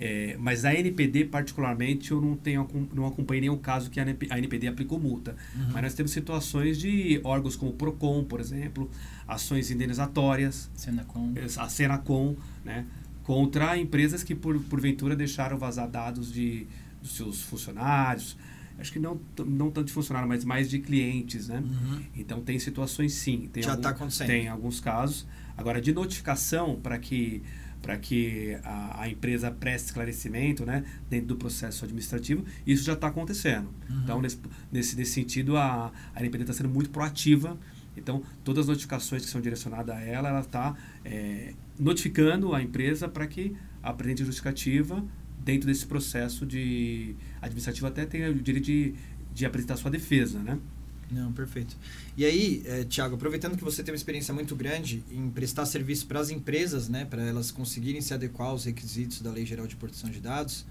[0.00, 4.68] É, mas a NPD, particularmente, eu não, tenho, não acompanhei nenhum caso que a NPD
[4.68, 5.34] aplicou multa.
[5.56, 5.70] Uhum.
[5.72, 8.88] Mas nós temos situações de órgãos como o PROCON, por exemplo,
[9.26, 12.86] ações indenizatórias, Senacom, a Senacom, né,
[13.24, 16.66] contra empresas que, por, porventura, deixaram vazar dados de,
[17.02, 18.36] dos seus funcionários.
[18.78, 21.58] Acho que não, não tanto de funcionário, mas mais de clientes, né?
[21.58, 22.00] Uhum.
[22.14, 23.50] Então, tem situações, sim.
[23.52, 24.28] Tem Já está acontecendo.
[24.28, 25.26] Tem alguns casos.
[25.56, 27.42] Agora, de notificação para que
[27.80, 33.08] para que a, a, empresa preste esclarecimento né, dentro do processo administrativo, isso já está
[33.08, 33.68] acontecendo.
[33.88, 34.00] Uhum.
[34.02, 34.38] Então, nesse,
[34.70, 37.56] nesse, nesse sentido, a, a NPD está sendo muito proativa.
[37.96, 43.08] Então, todas as notificações que são direcionadas a ela, ela está é, notificando a empresa
[43.08, 45.04] para que apresente justificativa
[45.44, 48.94] dentro desse processo de administrativo até tenha o direito de,
[49.32, 50.58] de apresentar sua defesa, né?
[51.10, 51.76] Não, perfeito.
[52.18, 56.04] E aí, é, Tiago, aproveitando que você tem uma experiência muito grande em prestar serviço
[56.04, 59.76] para as empresas, né, para elas conseguirem se adequar aos requisitos da Lei Geral de
[59.76, 60.66] Proteção de Dados,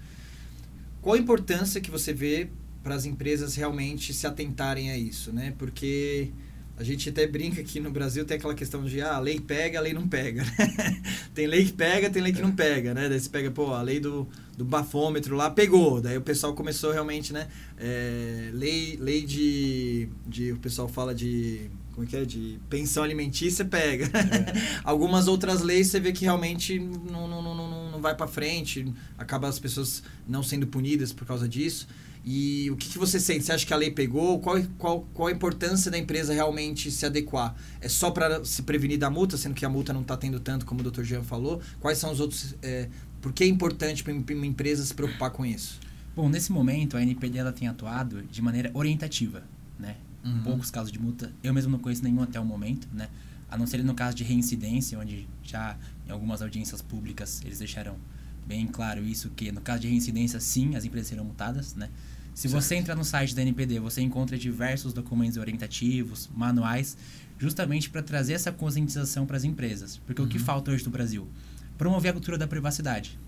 [1.00, 2.50] qual a importância que você vê
[2.82, 5.54] para as empresas realmente se atentarem a isso, né?
[5.56, 6.30] Porque
[6.78, 9.80] a gente até brinca que no Brasil tem aquela questão de ah, a lei pega,
[9.80, 10.44] a lei não pega.
[11.34, 13.08] tem lei que pega, tem lei que não pega, né?
[13.08, 16.00] Daí você pega, pô, a lei do, do bafômetro lá pegou.
[16.00, 17.48] Daí o pessoal começou realmente, né?
[17.76, 20.52] É, lei, lei de, de.
[20.52, 21.68] O pessoal fala de.
[21.92, 22.24] Como é que é?
[22.24, 24.04] De pensão alimentícia pega.
[24.06, 24.80] É.
[24.84, 28.86] Algumas outras leis você vê que realmente não, não, não, não, não vai para frente,
[29.18, 31.88] acaba as pessoas não sendo punidas por causa disso.
[32.24, 33.44] E o que, que, você sente?
[33.44, 34.38] Você acha que a lei pegou?
[34.40, 37.54] Qual, qual, qual a importância da empresa realmente se adequar?
[37.80, 40.66] É só para se prevenir da multa, sendo que a multa não está tendo tanto,
[40.66, 41.02] como o Dr.
[41.02, 41.60] Jean falou?
[41.80, 42.54] Quais são os outros.
[42.62, 42.88] É,
[43.20, 45.80] por que é importante para uma empresa se preocupar com isso?
[46.14, 49.42] Bom, nesse momento a NPD ela tem atuado de maneira orientativa,
[49.78, 49.96] né?
[50.24, 50.42] Uhum.
[50.42, 53.08] Poucos casos de multa, eu mesmo não conheço nenhum até o momento, né?
[53.50, 55.76] A não ser no caso de reincidência, onde já
[56.06, 57.96] em algumas audiências públicas eles deixaram
[58.48, 61.90] bem claro isso que no caso de reincidência sim as empresas serão multadas, né?
[62.34, 62.62] Se certo.
[62.62, 66.96] você entrar no site da NPD, você encontra diversos documentos orientativos, manuais,
[67.36, 69.98] justamente para trazer essa conscientização para as empresas.
[70.06, 70.26] Porque uhum.
[70.26, 70.44] o que uhum.
[70.44, 71.28] falta hoje no Brasil?
[71.76, 73.18] Promover a cultura da privacidade.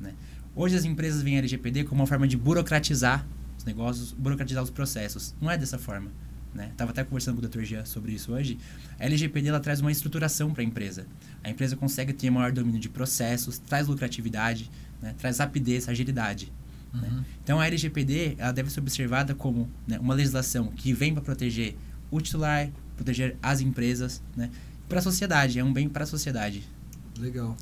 [0.00, 0.12] Né?
[0.56, 3.24] Hoje as empresas veem a LGPD como uma forma de burocratizar
[3.56, 5.34] os negócios, burocratizar os processos.
[5.40, 6.10] Não é dessa forma.
[6.54, 6.72] Né?
[6.76, 7.62] Tava até conversando com o Dr.
[7.62, 8.58] Jean sobre isso hoje.
[8.98, 11.06] A LGPD ela traz uma estruturação para a empresa.
[11.44, 15.14] A empresa consegue ter maior domínio de processos, traz lucratividade, né?
[15.18, 16.52] traz rapidez, agilidade.
[16.92, 17.08] Né?
[17.08, 17.16] Uhum.
[17.16, 17.24] Né?
[17.44, 21.76] Então a LGPD ela deve ser observada como né, uma legislação que vem para proteger
[22.10, 24.50] o titular, proteger as empresas, né?
[24.88, 26.64] para a sociedade, é um bem para a sociedade.
[27.18, 27.56] Legal.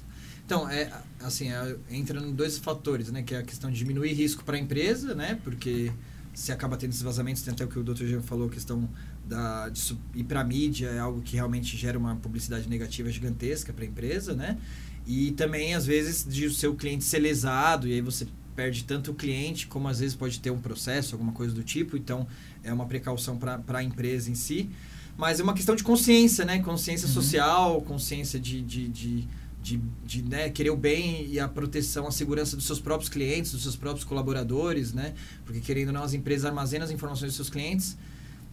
[0.44, 3.22] Então, é, assim, é, entra em dois fatores, né?
[3.22, 5.38] Que é a questão de diminuir risco para a empresa, né?
[5.42, 5.90] Porque
[6.37, 8.05] se acaba tendo esses vazamentos, tem até o que o Dr.
[8.05, 8.87] Jean falou, a questão
[9.25, 13.72] da, de ir para a mídia é algo que realmente gera uma publicidade negativa gigantesca
[13.72, 14.59] para a empresa, né?
[15.07, 19.12] E também, às vezes, de o seu cliente ser lesado, e aí você perde tanto
[19.12, 21.96] o cliente, como às vezes pode ter um processo, alguma coisa do tipo.
[21.96, 22.27] Então,
[22.62, 24.68] é uma precaução para a empresa em si.
[25.16, 26.59] Mas é uma questão de consciência, né?
[26.59, 27.14] Consciência uhum.
[27.14, 29.29] social, consciência de, de, de
[29.66, 33.50] de, de né, querer o bem e a proteção, a segurança dos seus próprios clientes,
[33.50, 35.12] dos seus próprios colaboradores, né?
[35.44, 37.98] Porque querendo ou não, as empresas armazenam as informações dos seus clientes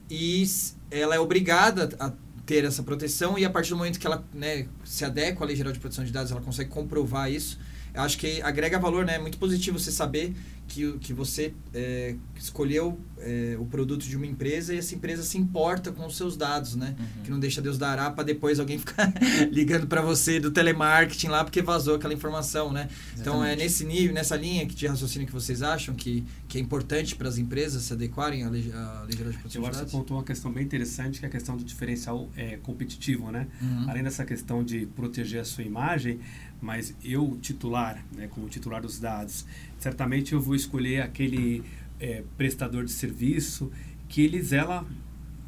[0.10, 0.44] e
[0.90, 2.12] ela é obrigada a
[2.48, 5.56] ter essa proteção e a partir do momento que ela né, se adequa à Lei
[5.56, 7.60] Geral de Proteção de Dados, ela consegue comprovar isso.
[7.94, 9.16] Eu acho que agrega valor, né?
[9.16, 10.34] É muito positivo você saber
[10.68, 15.38] que, que você é, escolheu é, o produto de uma empresa e essa empresa se
[15.38, 16.96] importa com os seus dados, né?
[16.98, 17.24] Uhum.
[17.24, 19.14] Que não deixa Deus dará para depois alguém ficar
[19.52, 22.88] ligando para você do telemarketing lá porque vazou aquela informação, né?
[22.90, 23.20] Exatamente.
[23.22, 27.16] Então é nesse nível, nessa linha de raciocínio que vocês acham que, que é importante
[27.16, 29.86] para as empresas se adequarem à lei, à lei geral de proteção Eu acho que
[29.86, 33.48] você pontuou uma questão bem interessante que é a questão do diferencial é, competitivo, né?
[33.62, 33.90] Uhum.
[33.90, 36.20] Além dessa questão de proteger a sua imagem,
[36.64, 39.46] mas eu titular, né, como titular dos dados,
[39.84, 41.62] certamente eu vou escolher aquele
[42.00, 43.70] é, prestador de serviço
[44.08, 44.88] que ele zela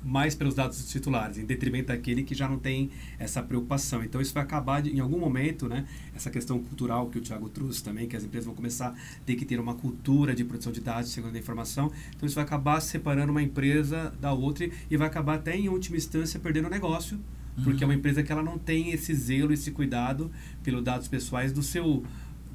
[0.04, 4.04] mais pelos dados dos titulares, em detrimento daquele que já não tem essa preocupação.
[4.04, 7.50] Então, isso vai acabar, de, em algum momento, né, essa questão cultural que o Tiago
[7.50, 8.96] trouxe também, que as empresas vão começar a
[9.26, 11.92] ter que ter uma cultura de produção de dados, segundo a informação.
[12.16, 15.98] Então, isso vai acabar separando uma empresa da outra e vai acabar até, em última
[15.98, 17.20] instância, perdendo o negócio,
[17.64, 18.00] porque é uma uhum.
[18.00, 20.30] empresa que ela não tem esse zelo, esse cuidado
[20.62, 22.04] pelos dados pessoais do seu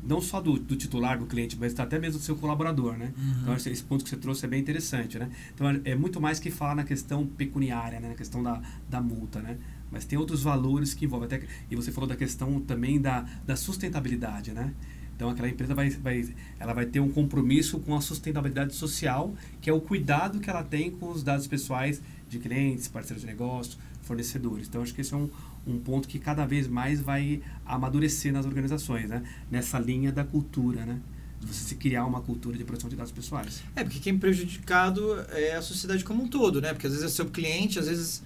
[0.02, 3.12] não só do, do, titular do cliente, mas até mesmo do seu colaborador, né?
[3.16, 3.42] Uhum.
[3.42, 5.30] Então esse ponto que você trouxe é bem interessante, né?
[5.54, 8.08] Então é, é muito mais que falar na questão pecuniária, né?
[8.08, 9.58] Na questão da, da multa, né?
[9.90, 13.56] Mas tem outros valores que envolvem até e você falou da questão também da, da
[13.56, 14.72] sustentabilidade, né?
[15.20, 19.68] Então aquela empresa vai, vai, ela vai ter um compromisso com a sustentabilidade social, que
[19.68, 23.76] é o cuidado que ela tem com os dados pessoais de clientes, parceiros de negócio,
[24.00, 24.66] fornecedores.
[24.66, 25.28] Então, acho que esse é um,
[25.66, 29.22] um ponto que cada vez mais vai amadurecer nas organizações, né?
[29.50, 31.00] Nessa linha da cultura, né?
[31.42, 33.62] você se criar uma cultura de proteção de dados pessoais.
[33.74, 36.72] É, porque quem é prejudicado é a sociedade como um todo, né?
[36.72, 38.22] Porque às vezes é seu cliente, às vezes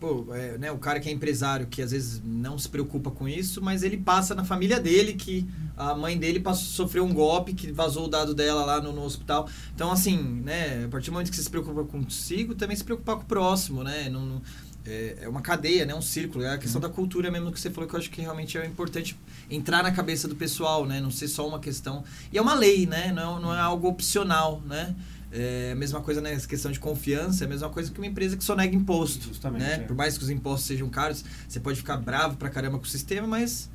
[0.00, 3.26] pô, é, né, o cara que é empresário, que às vezes não se preocupa com
[3.26, 5.46] isso, mas ele passa na família dele que
[5.76, 9.02] a mãe dele passou, sofreu um golpe, que vazou o dado dela lá no, no,
[9.02, 9.48] hospital.
[9.74, 13.16] Então, assim, né, a partir do momento que você se preocupa consigo, também se preocupar
[13.16, 14.08] com o próximo, né?
[14.10, 14.42] Não, não
[14.86, 15.94] é, é uma cadeia, né?
[15.94, 16.44] Um círculo.
[16.44, 16.88] É a questão uhum.
[16.88, 19.16] da cultura mesmo que você falou, que eu acho que realmente é importante
[19.50, 21.00] entrar na cabeça do pessoal, né?
[21.00, 22.04] Não ser só uma questão...
[22.32, 23.12] E é uma lei, né?
[23.12, 24.94] Não é, não é algo opcional, né?
[25.32, 26.40] É a mesma coisa na né?
[26.40, 29.28] questão de confiança, é a mesma coisa que uma empresa que só nega imposto.
[29.28, 29.74] Justamente, né?
[29.74, 29.78] É.
[29.78, 32.88] Por mais que os impostos sejam caros, você pode ficar bravo pra caramba com o
[32.88, 33.68] sistema, mas,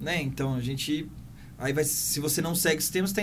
[0.00, 0.20] né?
[0.20, 1.08] Então a gente
[1.58, 3.14] Aí vai, se você não segue o sistema, você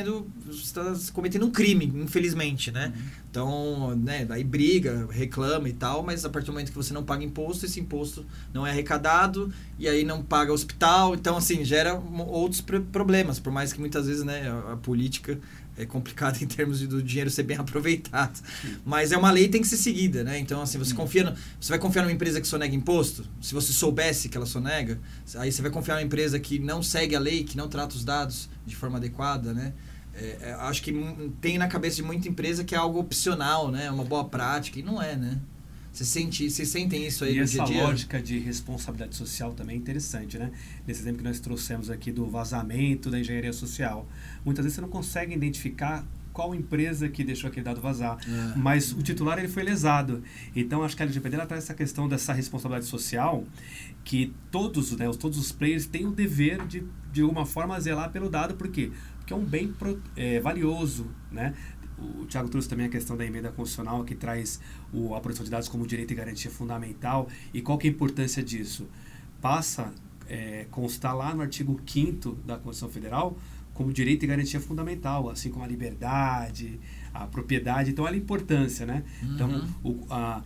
[0.50, 2.91] está tá cometendo um crime, infelizmente, né?
[2.96, 3.04] Uhum.
[3.30, 7.04] Então, né, daí briga, reclama e tal, mas a partir do momento que você não
[7.04, 11.96] paga imposto, esse imposto não é arrecadado e aí não paga hospital, então assim, gera
[12.28, 15.39] outros problemas, por mais que muitas vezes, né, a, a política
[15.77, 18.41] é complicado em termos de, do dinheiro ser bem aproveitado.
[18.86, 20.38] Mas é uma lei que tem que ser seguida, né?
[20.39, 23.25] Então, assim, você confia no, Você vai confiar numa empresa que sonega imposto?
[23.41, 24.99] Se você soubesse que ela sonega,
[25.36, 28.03] aí você vai confiar numa empresa que não segue a lei, que não trata os
[28.03, 29.73] dados de forma adequada, né?
[30.15, 30.93] É, é, acho que
[31.41, 33.86] tem na cabeça de muita empresa que é algo opcional, né?
[33.86, 35.39] É uma boa prática, e não é, né?
[35.93, 37.75] Você sente, vocês sentem isso aí e no dia a dia?
[37.77, 40.51] essa lógica de responsabilidade social também é interessante, né?
[40.88, 44.08] Nesse exemplo que nós trouxemos aqui do vazamento da engenharia social.
[44.43, 46.03] Muitas vezes você não consegue identificar
[46.34, 48.17] qual empresa que deixou aquele dado vazar.
[48.27, 48.58] É.
[48.58, 50.23] Mas o titular ele foi lesado.
[50.56, 53.43] Então acho que a LGPD ela traz essa questão dessa responsabilidade social
[54.03, 58.27] que todos, né, todos os players têm o dever de de alguma forma zelar pelo
[58.27, 58.91] dado, por quê?
[59.19, 61.53] Porque é um bem pro, é, valioso, né?
[62.21, 64.59] O Tiago trouxe também a questão da emenda constitucional que traz
[64.93, 67.27] o, a proteção de dados como direito e garantia fundamental.
[67.53, 68.87] E qual que é a importância disso?
[69.41, 69.91] Passa
[70.27, 73.37] é, constar lá no artigo 5 da Constituição Federal
[73.73, 76.79] como direito e garantia fundamental, assim como a liberdade,
[77.13, 77.91] a propriedade.
[77.91, 79.03] Então, olha a importância, né?
[79.23, 79.67] Então, Uhum.
[79.83, 80.43] o, a,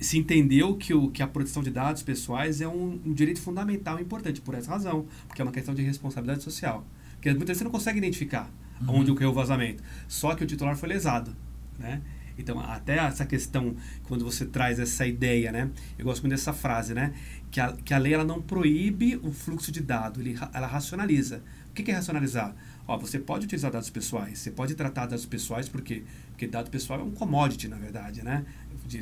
[0.00, 3.98] se entendeu que, o, que a proteção de dados pessoais é um, um direito fundamental
[3.98, 6.84] e importante, por essa razão, porque é uma questão de responsabilidade social.
[7.12, 9.00] Porque muitas vezes você não consegue identificar Uhum.
[9.00, 11.34] onde ocorreu o vazamento, só que o titular foi lesado,
[11.78, 12.00] né?
[12.38, 15.68] Então, até essa questão, quando você traz essa ideia, né?
[15.98, 17.12] Eu gosto muito dessa frase, né?
[17.50, 21.42] Que a, que a lei ela não proíbe o fluxo de dados, ele, ela racionaliza.
[21.68, 22.54] O que que é racionalizar?
[22.88, 26.02] Ó, você pode utilizar dados pessoais, você pode tratar dados pessoais, por quê?
[26.30, 28.44] Porque dado pessoal é um commodity, na verdade, né?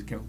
[0.04, 0.24] Que é o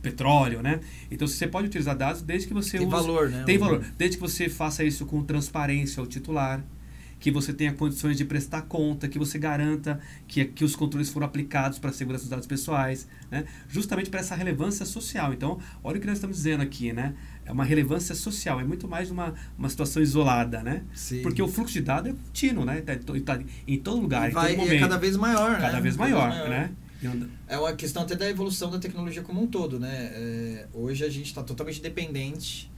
[0.00, 0.80] petróleo, né?
[1.10, 3.42] Então, você pode utilizar dados desde que você Tem use- valor, né?
[3.44, 3.84] Tem valor.
[3.98, 6.64] Desde que você faça isso com transparência ao titular,
[7.18, 11.26] que você tenha condições de prestar conta, que você garanta que, que os controles foram
[11.26, 13.44] aplicados para a segurança dos dados pessoais, né?
[13.68, 15.32] justamente para essa relevância social.
[15.32, 17.14] Então, olha o que nós estamos dizendo aqui, né?
[17.46, 20.82] É uma relevância social, é muito mais uma, uma situação isolada, né?
[20.94, 21.22] Sim.
[21.22, 22.78] Porque o fluxo de dados é contínuo, né?
[22.78, 24.76] Está tá em todo lugar, vai, em todo e momento.
[24.76, 25.60] é cada vez maior, né?
[25.60, 26.70] Cada vez maior, né?
[27.02, 27.06] E
[27.48, 30.10] É uma questão até da evolução da tecnologia como um todo, né?
[30.14, 32.72] É, hoje a gente está totalmente dependente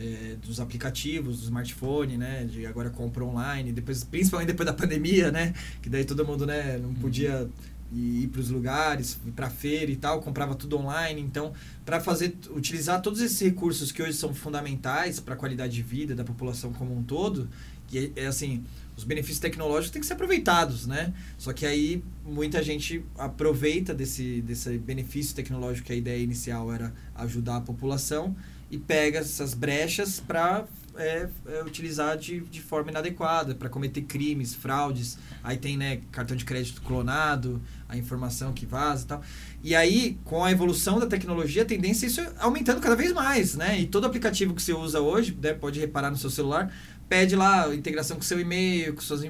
[0.00, 2.44] é, dos aplicativos, do smartphone, né?
[2.44, 5.52] De agora compra online, depois, principalmente depois da pandemia, né?
[5.82, 6.78] Que daí todo mundo, né?
[6.78, 7.46] Não podia
[7.92, 11.20] ir para os lugares, ir para feira e tal, comprava tudo online.
[11.20, 11.52] Então,
[11.84, 16.14] para fazer, utilizar todos esses recursos que hoje são fundamentais para a qualidade de vida
[16.14, 17.48] da população como um todo,
[17.88, 18.64] que é, é assim,
[18.96, 21.12] os benefícios tecnológicos têm que ser aproveitados, né?
[21.36, 26.94] Só que aí muita gente aproveita desse, desse benefício tecnológico que a ideia inicial era
[27.16, 28.34] ajudar a população
[28.70, 30.64] e pega essas brechas para
[30.96, 35.18] é, é, utilizar de, de forma inadequada, para cometer crimes, fraudes.
[35.42, 39.22] Aí tem né, cartão de crédito clonado, a informação que vaza e tal.
[39.62, 43.54] E aí, com a evolução da tecnologia, a tendência é isso aumentando cada vez mais,
[43.54, 43.80] né?
[43.80, 46.72] E todo aplicativo que você usa hoje, né, pode reparar no seu celular,
[47.08, 49.22] pede lá integração com seu e-mail, com suas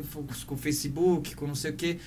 [0.46, 1.98] com o Facebook, com não sei o que.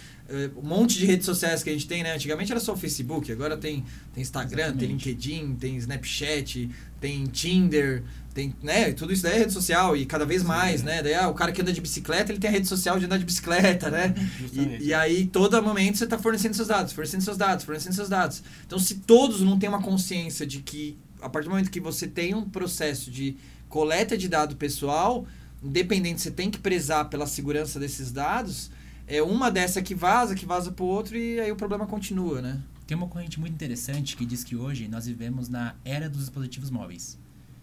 [0.55, 2.13] Um monte de redes sociais que a gente tem, né?
[2.13, 3.83] Antigamente era só o Facebook, agora tem,
[4.13, 5.09] tem Instagram, tem Exatamente.
[5.09, 8.91] LinkedIn, tem Snapchat, tem Tinder, tem, né?
[8.93, 11.03] Tudo isso daí é rede social e cada vez mais, né?
[11.03, 13.17] Daí ah, o cara que anda de bicicleta, ele tem a rede social de andar
[13.17, 14.13] de bicicleta, né?
[14.53, 18.09] E, e aí, todo momento, você está fornecendo seus dados, fornecendo seus dados, fornecendo seus
[18.09, 18.43] dados.
[18.65, 22.07] Então, se todos não têm uma consciência de que, a partir do momento que você
[22.07, 23.35] tem um processo de
[23.67, 25.25] coleta de dado pessoal,
[25.63, 28.69] independente, você tem que prezar pela segurança desses dados,
[29.07, 32.61] é uma dessa que vaza, que vaza pro outro e aí o problema continua, né?
[32.85, 36.69] Tem uma corrente muito interessante que diz que hoje nós vivemos na era dos dispositivos
[36.69, 37.17] móveis,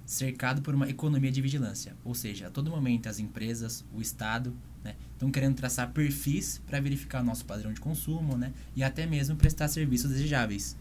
[0.07, 1.95] cercado por uma economia de vigilância.
[2.05, 6.81] Ou seja, a todo momento as empresas, o Estado, né, estão querendo traçar perfis para
[6.81, 10.77] verificar o nosso padrão de consumo né, e até mesmo prestar serviços desejáveis.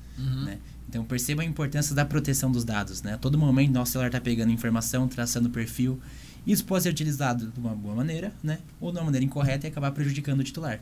[0.46, 0.60] Né?
[0.88, 3.02] Então perceba a importância da proteção dos dados.
[3.02, 3.14] Né?
[3.14, 6.00] A todo momento nosso celular está pegando informação, traçando perfil.
[6.46, 9.70] Isso pode ser utilizado de uma boa maneira né, ou de uma maneira incorreta e
[9.70, 10.80] acabar prejudicando o titular.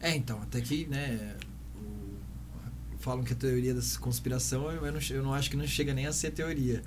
[0.00, 1.36] É, então, até que, né,
[3.02, 6.06] falam que a teoria da conspiração, eu não, eu não acho que não chega nem
[6.06, 6.82] a ser teoria.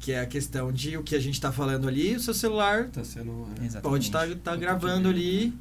[0.00, 2.88] Que é a questão de o que a gente está falando ali, o seu celular
[2.88, 3.46] Tá sendo...
[3.62, 5.54] é, pode estar tá, gravando ali,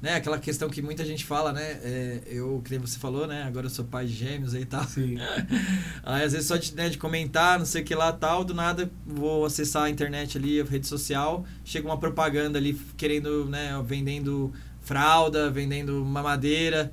[0.00, 0.14] né?
[0.14, 1.62] Aquela questão que muita gente fala, né?
[1.82, 3.42] É, eu, que nem você falou, né?
[3.42, 4.84] Agora eu sou pai de gêmeos aí e tal.
[4.84, 5.16] Sim.
[6.02, 8.54] Aí às vezes só de, né, de comentar, não sei o que lá tal, do
[8.54, 13.80] nada vou acessar a internet ali, a rede social, chega uma propaganda ali querendo, né,
[13.84, 16.90] vendendo fralda, vendendo mamadeira.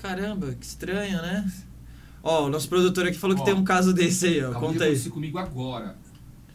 [0.00, 1.50] Caramba, que estranho, né?
[2.22, 4.52] Ó, o nosso produtor aqui falou que Ó, tem um caso desse aí, ó.
[4.52, 4.98] De Conta aí.
[5.10, 5.96] comigo agora.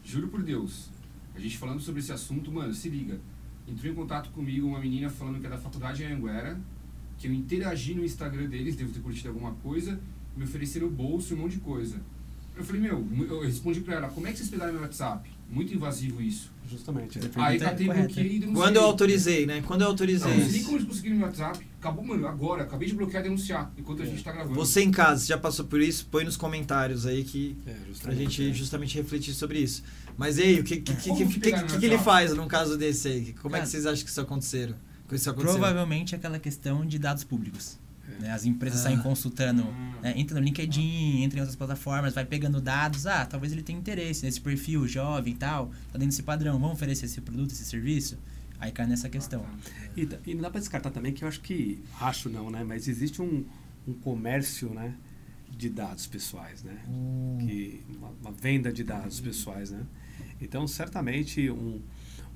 [0.04, 0.88] Juro por Deus.
[1.34, 3.20] A gente falando sobre esse assunto, mano, se liga.
[3.70, 6.58] Entrou em contato comigo uma menina falando que é da faculdade Anhanguera,
[7.18, 10.00] que eu interagi no Instagram deles, devo ter curtido alguma coisa,
[10.36, 11.96] me ofereceram bolso e um monte de coisa.
[12.56, 15.30] Eu falei, meu, eu respondi pra ela, como é que vocês pegaram meu WhatsApp?
[15.48, 16.50] Muito invasivo isso.
[16.68, 17.18] Justamente.
[17.18, 17.22] é.
[17.36, 18.06] Aí catei, correta.
[18.06, 18.54] bloqueei e denunciei.
[18.62, 19.60] Quando eu autorizei, né?
[19.66, 20.32] Quando eu Não, autorizei.
[20.36, 21.66] não sei nem como eles conseguiram meu WhatsApp.
[21.80, 22.62] Acabou, mano, agora.
[22.62, 24.54] Acabei de bloquear e denunciar, enquanto a gente tá gravando.
[24.54, 26.06] Você em casa, já passou por isso?
[26.08, 28.18] Põe nos comentários aí que É, pra justamente.
[28.30, 29.82] gente justamente refletir sobre isso.
[30.20, 33.32] Mas e aí, o que, que, que, que, que ele faz num caso desse aí?
[33.40, 34.74] Como é que vocês acham que isso aconteceram?
[35.08, 35.58] Que isso aconteceu?
[35.58, 37.78] Provavelmente aquela questão de dados públicos.
[38.18, 38.22] É.
[38.24, 38.30] né?
[38.32, 38.82] As empresas Ah.
[38.84, 39.92] saem consultando, Hum.
[40.02, 40.12] né?
[40.16, 43.06] entra no LinkedIn, entra em outras plataformas, vai pegando dados.
[43.06, 46.74] Ah, talvez ele tenha interesse nesse perfil jovem e tal, tá dentro desse padrão, vamos
[46.74, 48.18] oferecer esse produto, esse serviço?
[48.58, 49.42] Aí cai nessa questão.
[49.96, 52.62] E, t- e não dá para descartar também que eu acho que, acho não, né?
[52.62, 53.44] Mas existe um,
[53.88, 54.92] um comércio, né?
[55.50, 56.76] De dados pessoais, né?
[57.40, 59.80] Que, uma, uma venda de dados pessoais, né?
[60.40, 61.80] Então, certamente, um,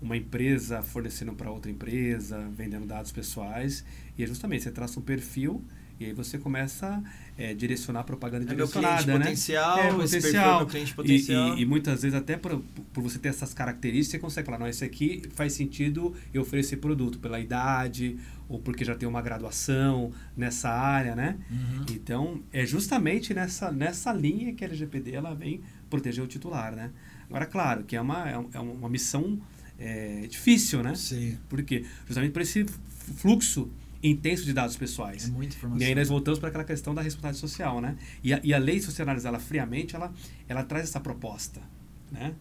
[0.00, 3.84] uma empresa fornecendo para outra empresa, vendendo dados pessoais,
[4.18, 5.62] e é justamente, você traça um perfil
[5.98, 7.02] E aí você começa a
[7.42, 9.18] é, direcionar a propaganda É meu direcionada, cliente né?
[9.18, 10.58] potencial, É, esse perfil é potencial.
[10.58, 11.56] meu cliente E- potencial.
[11.56, 12.60] E, e muitas vezes, até por,
[12.92, 16.78] por você ter essas características, você consegue falar, não, esse aqui faz sentido eu oferecer
[16.78, 21.38] produto pela idade, ou porque já tem uma graduação nessa área, né?
[21.50, 21.86] Uhum.
[21.92, 26.90] Então, é justamente nessa, nessa linha que a LGPD ela vem proteger o titular, né?
[27.34, 29.40] Agora, claro, que é uma, é é uma missão
[29.76, 30.94] é, difícil, né?
[30.94, 31.84] Sim, Por quê?
[32.06, 32.64] Justamente por esse
[33.16, 33.68] fluxo
[34.00, 35.28] intenso de dados pessoais.
[35.28, 35.82] é muita informação.
[35.84, 37.96] E aí nós voltamos para aquela questão da responsabilidade social, né?
[38.22, 40.12] E a, e a lei, se você analisar ela friamente, ela,
[40.48, 41.60] ela traz essa proposta,
[42.12, 42.34] né?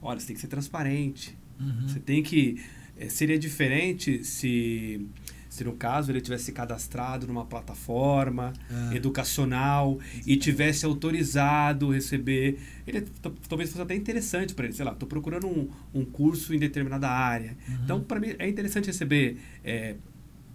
[0.00, 1.36] Olha, você tem que ser transparente.
[1.60, 1.86] Uhum.
[1.88, 2.62] Você tem que...
[2.96, 5.06] eh, seria diferente se,
[5.54, 8.52] se, no caso, ele tivesse cadastrado numa plataforma
[8.92, 8.96] É.
[8.96, 12.58] educacional e tivesse autorizado receber...
[12.86, 13.02] Ele,
[13.48, 14.74] talvez fosse até interessante para ele.
[14.74, 17.56] Sei lá, estou procurando um, um curso em determinada área.
[17.68, 17.74] Uhum.
[17.84, 19.94] Então, para mim, é interessante receber eh,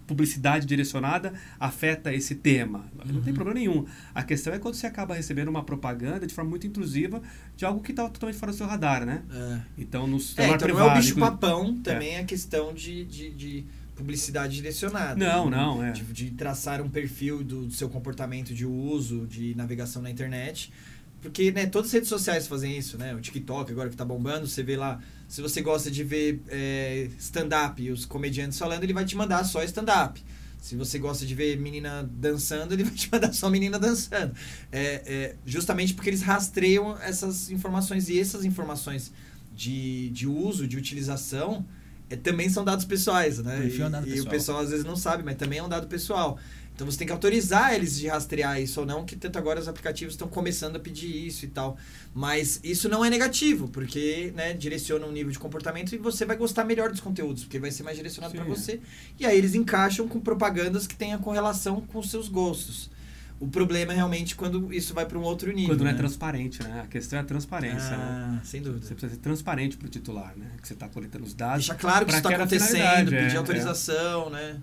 [0.06, 2.84] publicidade direcionada afeta esse tema.
[3.06, 3.34] Não tem Uhum.
[3.34, 3.86] problema nenhum.
[4.14, 7.22] A questão é quando você acaba recebendo uma propaganda de forma muito intrusiva
[7.56, 9.22] de algo que está totalmente fora do seu radar, né?
[9.32, 9.60] É.
[9.78, 10.86] Então, no É, celular então privado...
[10.86, 13.64] não é o bicho inclusive- papão, também é questão de, de, de
[14.00, 15.14] publicidade direcionada.
[15.14, 15.56] Não, né?
[15.56, 15.92] não, é.
[15.92, 20.72] De, de traçar um perfil do, do seu comportamento de uso, de navegação na internet.
[21.20, 23.14] Porque, né, todas as redes sociais fazem isso, né?
[23.14, 27.08] O TikTok agora que tá bombando, você vê lá, se você gosta de ver é,
[27.18, 30.22] stand-up e os comediantes falando, ele vai te mandar só stand-up.
[30.58, 34.34] Se você gosta de ver menina dançando, ele vai te mandar só menina dançando.
[34.72, 39.12] É, é, justamente porque eles rastreiam essas informações e essas informações
[39.54, 41.66] de, de uso, de utilização,
[42.16, 43.56] também são dados pessoais, né?
[43.56, 44.30] É um E- dado e, o pessoal.
[44.30, 46.38] pessoal às vezes não sabe, mas também é um dado pessoal.
[46.74, 49.68] Então você tem que autorizar eles de rastrear isso ou não, que tanto agora os
[49.68, 51.76] aplicativos estão começando a pedir isso e tal.
[52.14, 56.36] Mas isso não é negativo, porque né, direciona um nível de comportamento e você vai
[56.36, 58.48] gostar melhor dos conteúdos, porque vai ser mais direcionado para é.
[58.48, 58.80] você.
[59.18, 62.89] E aí eles encaixam com propagandas que tenham correlação com os seus gostos.
[63.40, 65.70] O problema é realmente quando isso vai para um outro nível.
[65.74, 65.98] Quando não é né?
[65.98, 66.82] transparente, né?
[66.84, 68.38] A questão é a transparência, né?
[68.38, 68.84] Ah, sem dúvida.
[68.86, 70.44] Você precisa ser transparente para o titular, né?
[70.60, 71.66] Que você está coletando os dados.
[71.66, 74.58] Deixar claro que isso está acontecendo, pedir é, autorização, né?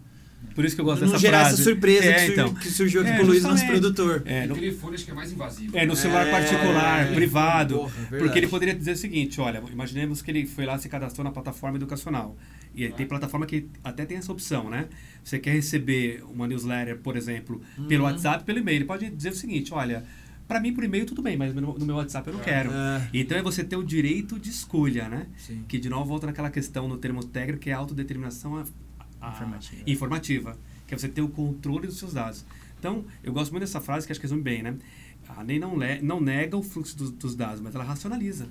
[0.54, 1.56] Por isso que eu gosto não dessa gerar frase.
[1.56, 2.54] essa surpresa É, que, surgiu, então.
[2.54, 4.22] que surgiu aqui É, pro Luiz, nosso produtor.
[4.26, 5.76] É, o no, telefone acho que é mais invasivo.
[5.78, 7.76] é, no celular É, particular, é, privado.
[7.78, 8.24] porra, verdade.
[8.24, 11.32] porque ele poderia dizer o seguinte, olha, imaginemos que ele foi lá se cadastrou na
[11.32, 12.38] plataforma educacional.
[12.78, 14.88] E aí tem plataforma que até tem essa opção, né?
[15.24, 18.12] Você quer receber uma newsletter, por exemplo, pelo Uhum.
[18.12, 18.78] WhatsApp, pelo e-mail.
[18.78, 20.06] Ele pode dizer o seguinte, olha,
[20.48, 22.70] para mim por e-mail tudo bem, mas no, no meu WhatsApp eu não quero.
[22.72, 25.26] É, Então é você ter o direito de escolha, né?
[25.38, 25.64] sim.
[25.68, 28.66] Que de novo volta naquela questão no termo técnico que é a autodeterminação a-
[29.20, 29.82] a- Informativa.
[29.88, 32.46] informativa, que é você ter o controle dos seus dados.
[32.80, 34.76] Então, eu gosto muito dessa frase que acho que resume bem, né?
[35.28, 38.48] A lei não, le- não nega o fluxo dos, dos dados, mas ela racionaliza.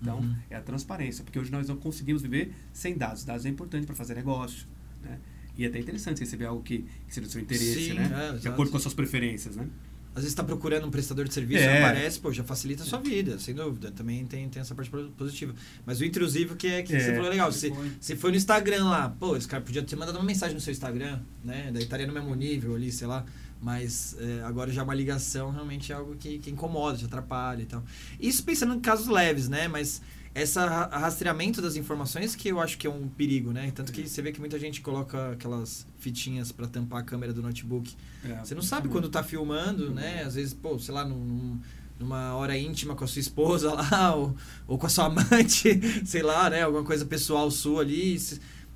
[0.00, 0.34] Então, Uhum.
[0.48, 3.24] é a transparência, porque hoje nós não conseguimos viver sem dados.
[3.24, 4.66] Dados é importante para fazer negócio,
[5.02, 5.18] né?
[5.58, 8.30] E é até interessante receber algo que, que seja do seu interesse, Sim, né?
[8.34, 9.66] é, de acordo com as suas preferências, né?
[10.12, 11.78] Às vezes está procurando um prestador de serviço, É.
[11.84, 13.92] aparece, pô, já facilita a sua vida, sem dúvida.
[13.92, 15.54] Também tem, tem essa parte positiva.
[15.86, 16.98] Mas o intrusivo que é que É.
[16.98, 17.52] você falou legal.
[17.52, 17.92] Você, Telefone.
[18.00, 20.72] você foi no Instagram lá, pô, esse cara podia ter mandado uma mensagem no seu
[20.72, 21.70] Instagram, né?
[21.72, 23.24] Daí estaria no mesmo nível ali, sei lá.
[23.62, 27.66] Mas é, agora já uma ligação realmente é algo que, que incomoda, te atrapalha e
[27.66, 27.82] tal.
[28.18, 29.68] Isso pensando em casos leves, né?
[29.68, 30.00] Mas
[30.34, 33.70] essa ra- rastreamento das informações que eu acho que é um perigo, né?
[33.74, 37.42] Tanto que você vê que muita gente coloca aquelas fitinhas para tampar a câmera do
[37.42, 37.94] notebook.
[38.24, 40.22] É, Você não sabe quando tá filmando, né?
[40.22, 41.58] Às vezes, pô, sei lá, num-
[41.98, 44.34] numa hora íntima com a sua esposa lá, ou,
[44.66, 46.62] ou com a sua amante, sei lá, né?
[46.62, 48.16] Alguma coisa pessoal sua ali.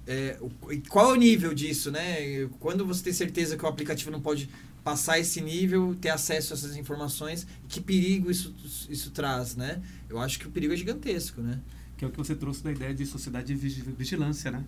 [0.07, 0.37] É,
[0.91, 2.47] qual é o nível disso, né?
[2.61, 4.51] Quando você tem certeza que o aplicativo não pode
[4.85, 8.55] passar esse nível, ter acesso a essas informações, que perigo isso,
[8.91, 9.82] isso traz, né?
[10.09, 11.59] Eu acho que o perigo é gigantesco, né?
[11.97, 14.62] Que é o que você trouxe da ideia de sociedade de vigi- vigilância, né?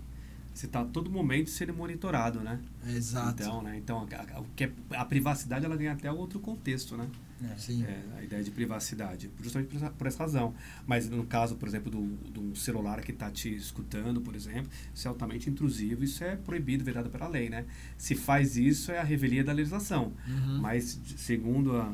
[0.54, 2.58] Você está a todo momento sendo monitorado, né?
[2.88, 3.42] exato.
[3.42, 3.76] Então, né?
[3.76, 7.06] Então, a, a, é- a privacidade ela ganha até outro contexto, né?
[7.42, 7.82] É.
[7.82, 10.54] É, a ideia de privacidade, justamente por essa, por essa razão.
[10.86, 15.06] Mas no caso, por exemplo, do, do celular que está te escutando, por exemplo, isso
[15.06, 17.66] é altamente intrusivo, isso é proibido, vedado pela lei, né?
[17.98, 20.14] Se faz isso, é a revelia da legislação.
[20.26, 20.58] Uhum.
[20.60, 21.92] Mas, segundo a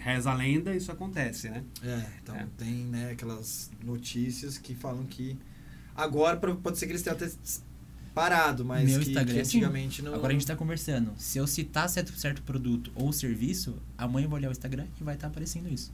[0.00, 1.62] reza a lenda, isso acontece, né?
[1.82, 2.46] É, então É.
[2.56, 5.36] tem né, aquelas notícias que falam que
[5.94, 7.28] agora pode ser que eles tenham até
[8.18, 9.58] parado, mas Meu que, Instagram, que sim.
[9.58, 10.12] antigamente não.
[10.14, 11.12] Agora a gente tá conversando.
[11.16, 15.04] Se eu citar certo, certo produto ou serviço, amanhã eu vou olhar o Instagram e
[15.04, 15.92] vai estar aparecendo isso.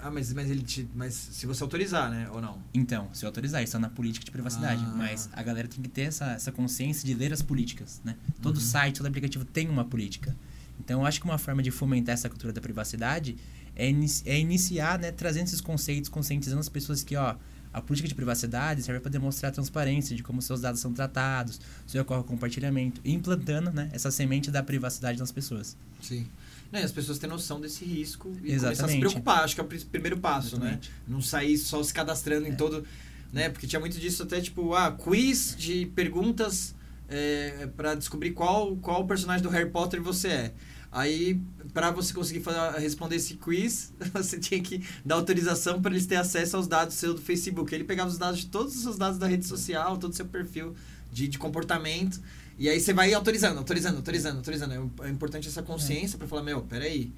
[0.00, 2.58] Ah, mas, mas ele te, mas se você autorizar, né, ou não?
[2.74, 4.82] Então, se eu autorizar, isso é na política de privacidade.
[4.84, 4.94] Ah.
[4.96, 8.16] Mas a galera tem que ter essa, essa consciência de ler as políticas, né?
[8.40, 8.62] Todo Uhum.
[8.62, 10.34] site, todo aplicativo tem uma política.
[10.80, 13.36] Então, eu acho que uma forma de fomentar essa cultura da privacidade
[13.76, 13.86] é,
[14.26, 15.12] é iniciar, né?
[15.12, 17.36] Trazendo esses conceitos, conscientizando as pessoas que, ó...
[17.72, 21.60] a política de privacidade serve para demonstrar a transparência de como seus dados são tratados,
[21.86, 25.76] se ocorre o compartilhamento, e implantando né, essa semente da privacidade nas pessoas.
[26.00, 26.26] Sim.
[26.70, 28.60] Né, as pessoas têm noção desse risco e Exatamente.
[28.60, 29.44] começar a se preocupar.
[29.44, 30.90] Acho que é o pri- primeiro passo, Exatamente.
[30.90, 30.96] né?
[31.06, 32.84] Não sair só se cadastrando em todo...
[33.32, 33.48] Né?
[33.48, 36.74] Porque tinha muito disso até, tipo, ah, quiz de perguntas
[37.08, 40.52] é, para descobrir qual, qual personagem do Harry Potter você é.
[40.92, 41.40] Aí,
[41.72, 46.20] para você conseguir fa- responder esse quiz, você tinha que dar autorização para eles terem
[46.20, 47.74] acesso aos dados seus do Facebook.
[47.74, 50.26] Ele pegava os dados de todos os seus dados da rede social, todo o seu
[50.26, 50.74] perfil
[51.10, 52.20] de, de comportamento.
[52.58, 54.72] E aí você vai autorizando, autorizando, autorizando, autorizando.
[54.72, 57.10] É, é importante essa consciência para falar, meu, peraí,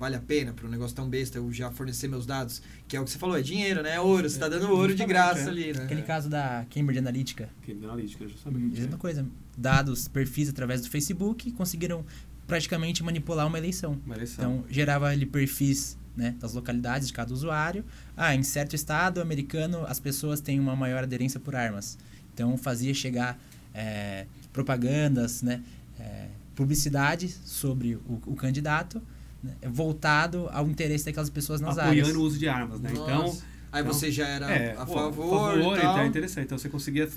[0.00, 2.60] vale a pena para um negócio tão besta eu já fornecer meus dados?
[2.88, 3.94] Que é o que você falou, é dinheiro, né?
[3.94, 5.48] É ouro, você tá dando ouro de graça é.
[5.48, 5.84] ali, né?
[5.84, 8.80] Aquele caso da Cambridge Analytica, Criminalística, justamente.
[8.80, 9.26] mesma coisa.
[9.56, 12.04] Dados, perfis através do Facebook conseguiram
[12.50, 13.96] praticamente manipular uma eleição.
[14.04, 14.44] Uma eleição.
[14.44, 17.84] Então, gerava ali perfis né, das localidades de cada usuário.
[18.16, 21.96] Ah, em certo estado americano, as pessoas têm uma maior aderência por armas.
[22.34, 23.38] Então, fazia chegar
[23.72, 25.62] é, propagandas, né,
[25.98, 26.26] é,
[26.56, 29.00] publicidade sobre o, o candidato,
[29.42, 32.16] né, voltado ao interesse daquelas pessoas nas apoiando áreas.
[32.16, 32.90] o uso de armas, né?
[32.92, 33.38] Então.
[33.72, 35.74] Aí então, você já era é, a favor, favor, e tal.
[35.76, 36.44] então é interessante.
[36.46, 37.08] Então você conseguia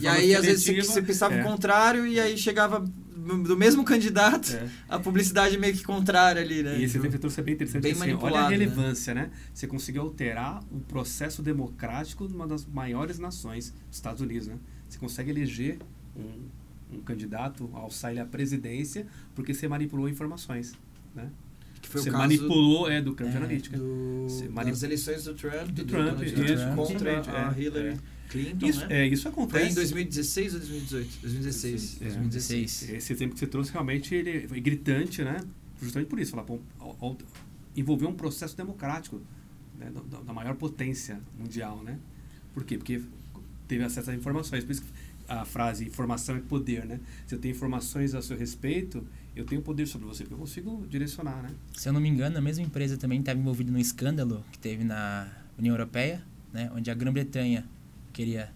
[0.00, 2.80] E aí, às vezes, você, você pensava é, o contrário e aí chegava
[3.36, 4.68] do mesmo candidato é.
[4.88, 6.78] a publicidade meio que contrária ali, né?
[6.78, 7.82] E esse que trouxe é bem interessante.
[7.82, 8.56] Bem assim, olha a né?
[8.56, 9.30] relevância, né?
[9.52, 14.56] Você conseguiu alterar o processo democrático de uma das maiores nações, Estados Unidos, né?
[14.88, 15.78] Você consegue eleger
[16.16, 20.72] um, um candidato, alçar ele à presidência, porque você manipulou informações,
[21.14, 21.28] né?
[21.88, 23.78] Que foi você o caso manipulou, é, do Cambridge É, Analytica.
[23.78, 27.10] do, manip- das eleições do Trump, Do e Trump, Donald isso, Trump contra
[27.48, 27.98] a é, Hillary é.
[28.28, 28.86] Clinton, Isso, né?
[28.90, 29.70] é, isso Foi acontece.
[29.70, 31.08] em 2016 ou 2018?
[31.22, 31.96] 2016.
[32.02, 32.90] É, 2016.
[32.90, 35.40] Esse exemplo que você trouxe realmente ele foi gritante, né?
[35.80, 36.58] Justamente por isso, falar, pô,
[37.74, 39.18] envolveu um processo democrático
[39.78, 39.90] né?
[40.10, 41.98] da, da maior potência mundial, né?
[42.52, 42.76] Por quê?
[42.76, 43.00] Porque
[43.66, 44.62] teve acesso às informações.
[44.64, 44.88] Por isso que
[45.28, 46.98] a frase informação é poder, né?
[47.26, 49.06] Se eu tenho informações a seu respeito,
[49.36, 51.50] eu tenho poder sobre você, porque eu consigo direcionar, né?
[51.76, 54.82] Se eu não me engano, a mesma empresa também estava envolvida num escândalo que teve
[54.84, 56.22] na União Europeia,
[56.52, 57.64] né, onde a Grã-Bretanha
[58.12, 58.50] queria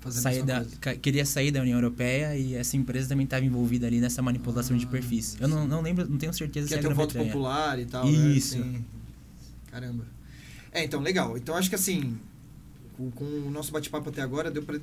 [0.00, 0.98] Fazendo sair da, coisa.
[1.00, 4.84] queria sair da União Europeia e essa empresa também estava envolvida ali nessa manipulação de
[4.84, 5.36] Ah, perfis.
[5.40, 7.32] Eu não, não lembro, não tenho certeza Que se é ter a um voto Grã-Bretanha.
[7.32, 8.08] popular e tal.
[8.08, 8.58] Isso.
[8.58, 8.82] Né?
[9.70, 10.04] Caramba.
[10.72, 11.36] É, então, legal.
[11.36, 12.18] Então, acho que assim,
[12.96, 14.78] com, com o nosso bate-papo até agora, deu para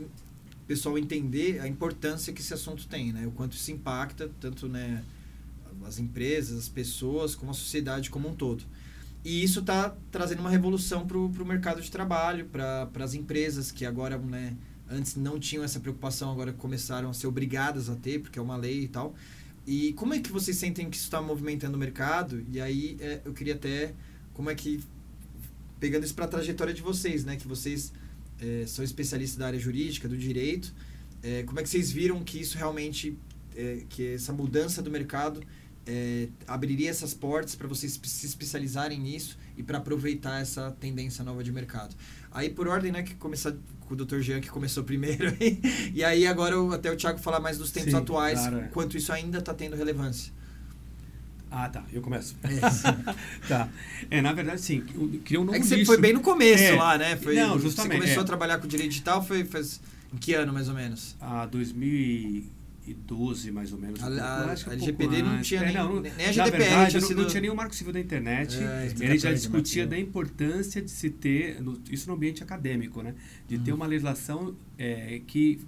[0.63, 3.27] o pessoal entender a importância que esse assunto tem, né?
[3.27, 5.03] O quanto isso impacta, tanto né,
[5.85, 8.63] as empresas, as pessoas, como a sociedade como um todo.
[9.25, 13.85] E isso está trazendo uma revolução para o mercado de trabalho, para as empresas que
[13.85, 14.55] agora, né,
[14.89, 18.55] antes não tinham essa preocupação, agora começaram a ser obrigadas a ter, porque é uma
[18.55, 19.15] lei e tal.
[19.67, 22.43] E como é que vocês sentem que isso está movimentando o mercado?
[22.51, 23.93] E aí é, eu queria até,
[24.33, 24.81] como é que,
[25.77, 27.91] pegando isso para a trajetória de vocês, né, que vocês
[28.43, 30.73] é, são especialistas da área jurídica, do direito,
[31.23, 33.17] é, como é que vocês viram que isso realmente,
[33.55, 35.41] é, que essa mudança do mercado
[35.87, 41.41] é, abriria essas portas para vocês se especializarem nisso e para aproveitar essa tendência nova
[41.41, 41.95] de mercado.
[42.29, 44.19] Aí, por ordem, né, que começar com o Dr.
[44.19, 45.33] Jean, que começou primeiro,
[45.93, 49.13] e aí agora até o Thiago falar mais dos tempos Sim, atuais, claro, quanto isso
[49.13, 50.33] ainda está tendo relevância.
[51.55, 51.83] Ah, tá.
[51.93, 52.35] Eu começo.
[52.43, 52.59] É,
[53.47, 53.69] tá.
[54.09, 54.81] É, na verdade, sim.
[55.23, 56.71] Criou um novo é que você foi bem no começo É.
[56.75, 57.15] lá, né?
[57.15, 58.23] Foi, Não, Você justamente, começou é.
[58.23, 59.79] a trabalhar com direito digital, foi faz,
[60.11, 61.15] em que ano, mais ou menos?
[61.21, 64.01] a 2012, mais ou menos.
[64.03, 67.07] A- a- a LGPD não tinha É, nem- não, nem a GDPR verdade, tinha não,
[67.07, 68.57] sido- não tinha nenhum marco civil da internet.
[68.57, 73.01] É, ele já 2014 discutia da importância de se ter, no- isso no ambiente acadêmico,
[73.01, 73.13] né?
[73.47, 73.77] De ter Uhum.
[73.77, 75.59] uma legislação é, que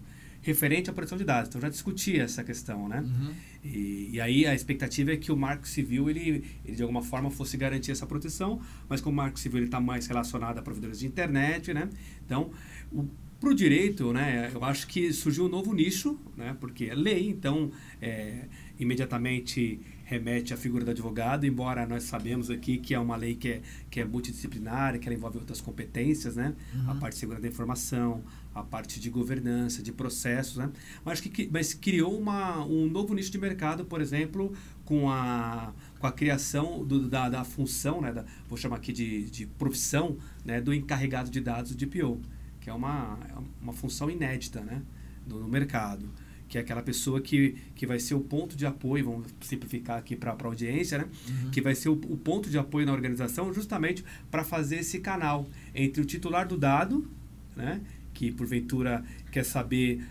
[0.45, 1.49] referente à proteção de dados.
[1.49, 3.01] Então já discutia essa questão, né?
[3.01, 3.33] Uhum.
[3.63, 7.31] E, e aí a expectativa é que o Marco Civil ele, ele de alguma forma
[7.31, 11.07] fosse garantir essa proteção, mas como o Marco Civil está mais relacionado a provedores de
[11.07, 11.89] internet, né?
[12.23, 12.51] Então,
[13.39, 14.51] para o direito, né?
[14.53, 16.55] Eu acho que surgiu um novo nicho, né?
[16.59, 18.45] Porque é lei, então é,
[18.79, 23.49] imediatamente remete à figura do advogado, embora nós sabemos aqui que é uma lei que
[23.49, 26.53] é, que é multidisciplinar, que ela envolve outras competências, né?
[26.87, 26.99] A Uhum.
[26.99, 30.69] parte de segurança da informação, a parte de governança, de processos, né?
[31.03, 34.53] Mas que mas criou uma, um novo nicho de mercado, por exemplo,
[34.85, 38.13] com a, com a criação do, da, da função, né?
[38.13, 40.61] Da, vou chamar aqui de, de profissão, né?
[40.61, 42.21] Do encarregado de dados do DPO,
[42.61, 44.83] que é uma, é uma função inédita, né?
[45.27, 46.07] No, no mercado
[46.47, 50.15] que é aquela pessoa que, que vai ser o ponto de apoio, vamos simplificar aqui
[50.15, 51.07] para a audiência, né?
[51.27, 51.51] Uhum.
[51.51, 55.47] que vai ser o, o ponto de apoio na organização justamente para fazer esse canal
[55.73, 57.09] entre o titular do dado,
[57.55, 57.81] né,
[58.13, 60.05] que porventura quer saber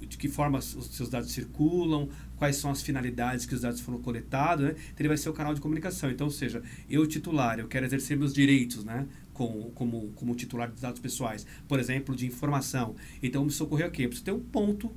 [0.00, 4.00] de que forma os seus dados circulam, quais são as finalidades que os dados foram
[4.00, 4.70] coletados, né?
[4.72, 6.10] Então ele vai ser o canal de comunicação.
[6.10, 10.70] Então, ou seja, eu titular, eu quero exercer meus direitos, né, como, como, como titular
[10.70, 12.96] de dados pessoais, por exemplo, de informação.
[13.22, 14.02] Então, me socorreu aqui.
[14.02, 14.90] Eu preciso ter um ponto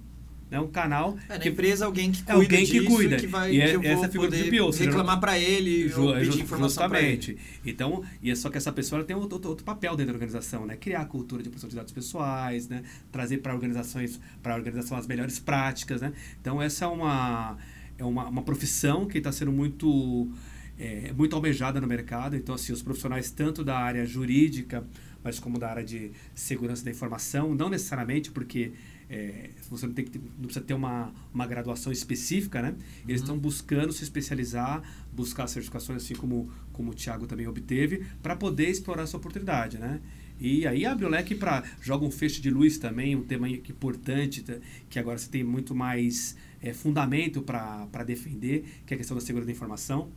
[0.53, 1.17] né, um canal.
[1.27, 3.17] É, na que, empresa alguém que cuida é alguém disso, que cuida.
[3.17, 6.39] que vai e é, que essa figura DPO, seja, reclamar para ele, Ju, pedir just-
[6.41, 7.39] informação para ele.
[7.65, 10.67] Então, e é só que essa pessoa tem outro, outro, outro papel dentro da organização,
[10.67, 10.77] né?
[10.77, 12.83] Criar a cultura de proteção de dados pessoais, né?
[13.11, 16.13] Trazer para organizações, para a organização as melhores práticas, né?
[16.39, 17.57] Então, essa é uma
[17.97, 20.29] é uma, uma profissão que está sendo muito
[20.77, 22.35] é, muito almejada no mercado.
[22.35, 24.85] Então, assim, os profissionais tanto da área jurídica,
[25.23, 28.73] mas como da área de segurança da informação, não necessariamente porque
[29.13, 32.73] é, você não, tem que não precisa ter uma, uma graduação específica, né?
[33.07, 38.35] Eles estão buscando se especializar, buscar certificações, assim como, como o Thiago também obteve, para
[38.35, 40.01] poder explorar essa oportunidade, né?
[40.39, 44.41] E aí abre o leque para joga um feixe de luz também, um tema importante
[44.41, 44.55] tá,
[44.89, 49.21] que agora você tem muito mais é, fundamento para defender, que é a questão da
[49.21, 50.11] segurança da informação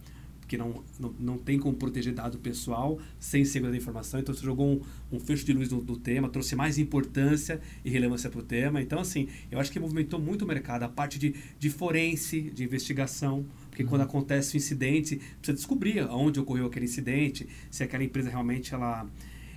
[0.46, 4.20] porque não, não, não tem como proteger dado pessoal sem segurança da informação.
[4.20, 7.90] Então, você jogou um, um fecho de luz no, no tema, trouxe mais importância e
[7.90, 8.80] relevância para o tema.
[8.80, 10.84] Então, assim, eu acho que movimentou muito o mercado.
[10.84, 16.38] A parte de, de forense, de investigação, porque quando acontece o incidente, precisa descobrir aonde
[16.38, 19.04] ocorreu aquele incidente, se aquela empresa realmente ela,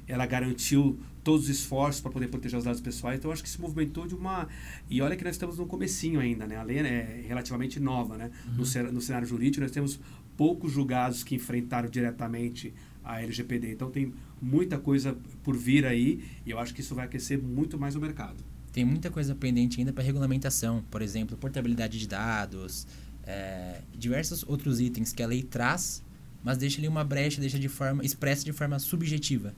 [0.07, 3.19] ela garantiu todos os esforços para poder proteger os dados pessoais.
[3.19, 4.47] Então, eu acho que se movimentou de uma...
[4.89, 6.55] E olha que nós estamos no comecinho ainda, né?
[6.55, 8.31] A lei é relativamente nova, né?
[8.57, 9.99] No, cen- no cenário jurídico, nós temos
[10.39, 12.73] poucos julgados que enfrentaram diretamente
[13.03, 13.73] a LGPD.
[13.73, 17.77] Então, tem muita coisa por vir aí e eu acho que isso vai aquecer muito
[17.77, 18.41] mais o mercado.
[18.71, 22.87] Tem muita coisa pendente ainda para regulamentação, por exemplo, portabilidade de dados,
[23.23, 26.01] é, diversos outros itens que a lei traz,
[26.41, 29.53] mas deixa ali uma brecha, deixa de forma expressa de forma subjetiva.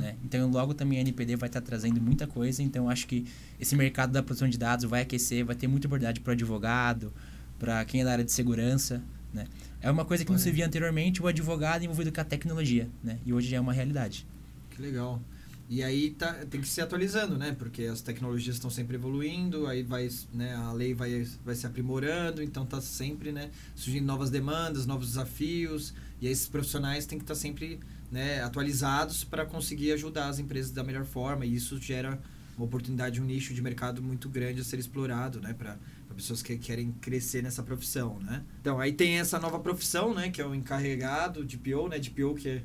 [0.00, 0.16] Né?
[0.24, 2.60] Então, logo também a NPD vai estar trazendo muita coisa.
[2.60, 3.24] Então, acho que
[3.60, 7.12] esse mercado da proteção de dados vai aquecer, vai ter muita oportunidade para o advogado,
[7.56, 9.00] para quem é da área de segurança.
[9.32, 9.46] Né?
[9.84, 12.88] É uma coisa que não se via anteriormente, o advogado envolvido com a tecnologia.
[13.02, 13.18] Né?
[13.26, 14.26] E hoje já é uma realidade.
[14.70, 15.20] Que legal.
[15.68, 17.54] E aí tá, tem que se atualizando, né?
[17.58, 22.42] Porque as tecnologias estão sempre evoluindo, aí vai, né, a lei vai, vai se aprimorando,
[22.42, 27.34] então tá sempre, né, surgindo novas demandas, novos desafios, e esses profissionais têm que estar
[27.34, 27.78] sempre,
[28.10, 32.18] né, atualizados para conseguir ajudar as empresas da melhor forma, e isso gera
[32.56, 35.78] uma oportunidade, um nicho de mercado muito grande a ser explorado, né, para
[36.14, 38.42] pessoas que querem crescer nessa profissão, né?
[38.60, 42.10] Então, aí tem essa nova profissão, né, que é o encarregado de PO, né, de
[42.10, 42.62] PO que é,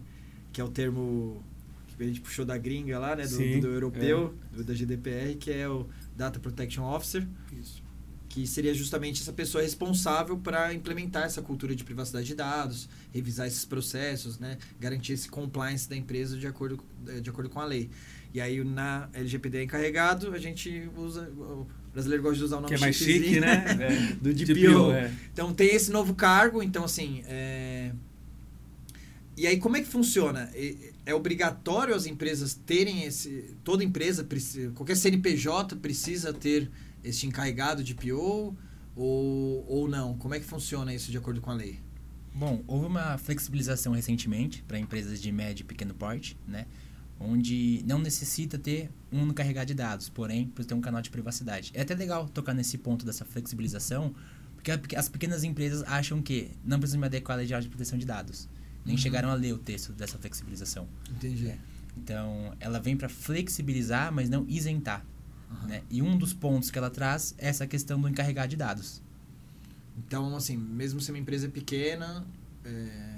[0.51, 1.43] que é o termo
[1.87, 5.35] que a gente puxou da gringa lá, né, do, Sim, do europeu, do, da GDPR,
[5.37, 5.85] que é o
[6.15, 7.83] Data Protection Officer, Isso.
[8.29, 13.47] que seria justamente essa pessoa responsável para implementar essa cultura de privacidade de dados, revisar
[13.47, 16.81] esses processos, né, garantir esse compliance da empresa de acordo,
[17.21, 17.89] de acordo com a lei.
[18.33, 21.29] E aí na LGPD encarregado, a gente usa,
[21.99, 23.65] brasileiro gosta de usar o nome Que é mais chique, né?
[23.79, 24.13] É.
[24.15, 24.91] do DPO, DPO.
[24.91, 25.11] é.
[25.33, 27.23] Então tem esse novo cargo, então assim.
[27.25, 27.91] É...
[29.37, 30.49] E aí como é que funciona?
[31.05, 33.55] É obrigatório as empresas terem esse.
[33.63, 36.69] Toda empresa, precisa, qualquer CNPJ precisa ter
[37.03, 38.55] este encarregado de PO
[38.95, 40.17] ou, ou não?
[40.17, 41.79] Como é que funciona isso de acordo com a lei?
[42.33, 46.65] Bom, houve uma flexibilização recentemente para empresas de médio e pequeno porte, né?
[47.19, 51.09] Onde não necessita ter um no carregar de dados, porém, precisa ter um canal de
[51.09, 51.71] privacidade.
[51.73, 54.15] É até legal tocar nesse ponto dessa flexibilização,
[54.55, 58.05] porque as pequenas empresas acham que não precisam me adequar à lei de proteção de
[58.05, 58.47] dados.
[58.85, 59.01] Nem Uhum.
[59.01, 60.87] chegaram a ler o texto dessa flexibilização.
[61.11, 61.49] Entendi.
[61.49, 61.57] É.
[61.97, 65.05] Então, ela vem para flexibilizar, mas não isentar.
[65.51, 65.67] Aham.
[65.67, 65.81] Né?
[65.89, 69.01] E um dos pontos que ela traz é essa questão do encarregar de dados.
[69.97, 72.25] Então, assim, mesmo se uma empresa é pequena.
[72.63, 73.17] é,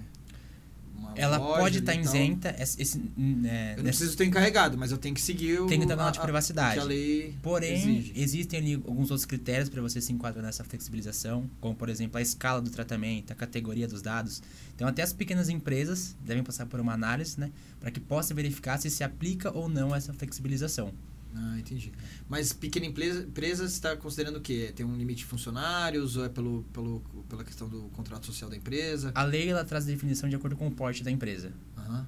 [0.95, 2.55] uma Ela pode estar tal, isenta.
[2.59, 5.67] Esse, esse, hum, é, Eu não preciso ter encarregado, mas eu tenho que seguir o.
[5.67, 6.79] Tem que ter canal de a- a- privacidade.
[6.79, 8.13] a lei Porém, exige.
[8.15, 12.21] existem ali alguns outros critérios para você se enquadrar nessa flexibilização, como por exemplo a
[12.21, 14.41] escala do tratamento, a categoria dos dados.
[14.75, 18.77] Então, até as pequenas empresas devem passar por uma análise, né, para que possa verificar
[18.79, 20.91] se se aplica ou não essa flexibilização.
[21.33, 21.91] Ah, entendi.
[22.27, 24.71] Mas pequena empresa, empresa você está considerando o quê?
[24.75, 28.55] Tem um limite de funcionários ou é pelo, pelo, pela questão do contrato social da
[28.57, 29.11] empresa?
[29.15, 31.53] A lei ela traz a definição de acordo com o porte da empresa.
[31.77, 32.07] Aham.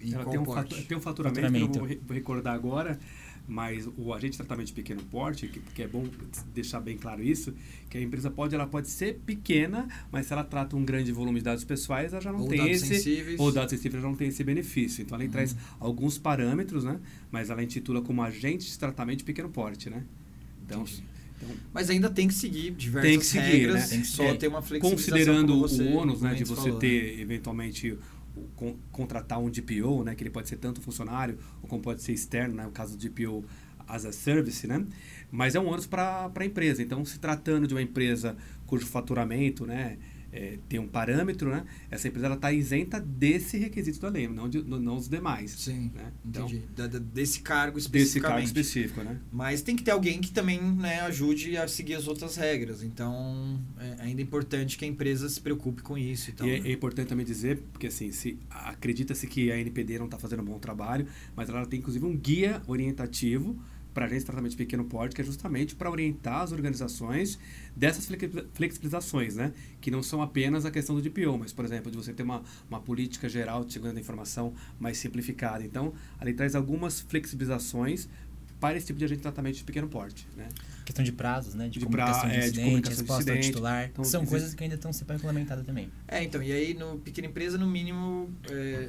[0.00, 0.74] E Ela qual tem um, porte?
[0.74, 1.72] fatu- tem um faturamento, Faturamento.
[1.72, 2.98] que eu vou recordar agora,
[3.48, 6.04] mas o agente de tratamento de pequeno porte, que, que é bom
[6.54, 7.54] deixar bem claro isso,
[7.88, 11.38] que a empresa pode, ela pode ser pequena, mas se ela trata um grande volume
[11.38, 12.86] de dados pessoais, ela já não Ou tem dados esse...
[12.86, 13.40] sensíveis.
[13.40, 15.00] Ou dados sensíveis já não tem esse benefício.
[15.02, 15.32] Então, a lei Uhum.
[15.32, 17.00] traz alguns parâmetros, né?
[17.32, 20.04] Mas ela intitula como agente de tratamento de pequeno porte, né?
[20.66, 20.84] Então,
[21.40, 23.86] então Mas ainda tem que seguir diversas Tem que seguir, regras, né?
[23.88, 25.14] tem que só É, ter uma flexibilização.
[25.14, 27.22] considerando o ônus né, de você falou, ter né?
[27.22, 27.96] eventualmente
[28.56, 32.12] con- contratar um DPO, né, que ele pode ser tanto funcionário ou como pode ser
[32.12, 33.44] externo, né, o caso do DPO
[33.86, 34.84] as a service, né?
[35.30, 36.82] Mas é um ônus para a empresa.
[36.82, 38.36] Então, se tratando de uma empresa
[38.66, 39.96] cujo faturamento, né,
[40.32, 41.64] é, tem um parâmetro, né?
[41.90, 45.52] Essa empresa está isenta desse requisito da lei, não, de, não os demais.
[45.52, 46.12] Sim, né?
[46.24, 46.62] entendi.
[46.76, 48.32] Da, da, desse cargo Desse especificamente.
[48.32, 49.18] cargo específico, né?
[49.32, 52.82] Mas tem que ter alguém que também né, ajude a seguir as outras regras.
[52.82, 56.30] Então, é ainda importante que a empresa se preocupe com isso.
[56.30, 56.68] E, tal, e é, né?
[56.68, 60.46] é importante também dizer, porque assim, se acredita-se que a NPD não está fazendo um
[60.46, 63.58] bom trabalho, mas ela tem inclusive um guia orientativo
[63.94, 67.38] para agentes de tratamento de pequeno porte, que é justamente para orientar as organizações
[67.74, 69.52] dessas flex- flexibilizações, né?
[69.80, 72.42] Que não são apenas a questão do DPO, mas, por exemplo, de você ter uma,
[72.70, 75.64] uma política geral de segurança da informação mais simplificada.
[75.64, 78.08] Então, a lei traz algumas flexibilizações
[78.60, 80.48] para esse tipo de agente de tratamento de pequeno porte, né?
[80.84, 81.68] Questão de prazos, né?
[81.68, 83.52] De, De comunicação pra- de é, de incidente, comunicação de resposta ao incidente.
[83.54, 83.84] titular.
[83.92, 85.90] Então, São existe- coisas que ainda estão sendo regulamentadas também.
[86.08, 88.88] É, então, e aí no pequena empresa, no mínimo, é,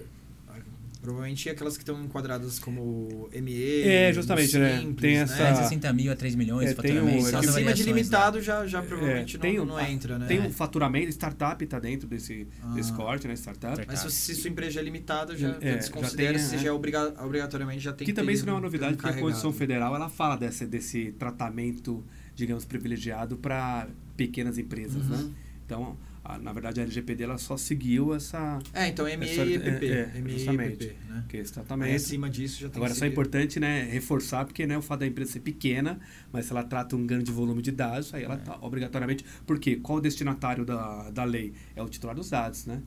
[1.02, 3.82] provavelmente aquelas que estão enquadradas como ME.
[3.84, 4.80] É, justamente, né?
[4.82, 5.22] Simples, Tem né?
[5.24, 7.28] essa- 60 mil a 3 milhões É, de tem um- faturamento.
[7.28, 7.88] é que as Acima de lá.
[7.88, 10.28] limitado já, já provavelmente É, tem não, um- não entra, né?
[10.28, 12.74] Tem um faturamento, startup está dentro desse, Ah.
[12.74, 13.34] desse corte, né?
[13.36, 13.82] Startup.
[13.88, 16.58] Mas se, se sua empresa é limitada, já, É, já já desconsidera tem, se é.
[16.60, 18.96] já é obriga, obrigatoriamente já tem que também ter isso não é uma um novidade,
[18.98, 19.54] porque a Constituição.
[19.54, 22.04] Federal ela fala desse, desse tratamento,
[22.36, 23.88] digamos, privilegiado para
[24.18, 25.18] pequenas empresas, Uhum.
[25.28, 25.30] né?
[25.66, 25.98] Então,
[26.30, 29.86] a- na verdade, a LGPD ela só seguiu essa, É, então ME essa- e EPP.
[29.90, 31.26] é, é, ME e justamente, EPP, né?
[31.28, 34.46] que é esse Aí, acima disso já tem Agora, que só é importante né, reforçar,
[34.46, 36.00] porque né, o fato da empresa ser pequena,
[36.32, 39.26] mas se ela trata um grande volume de dados, aí ela tá obrigatoriamente.
[39.46, 41.54] Porque qual o destinatário da, da lei?
[41.76, 42.82] É o titular dos dados, né?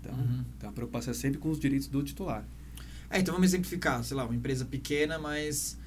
[0.00, 0.44] Então, Uhum.
[0.56, 2.44] então, a preocupação é sempre com os direitos do titular.
[3.10, 5.78] É, então vamos exemplificar, sei lá, uma empresa pequena, mas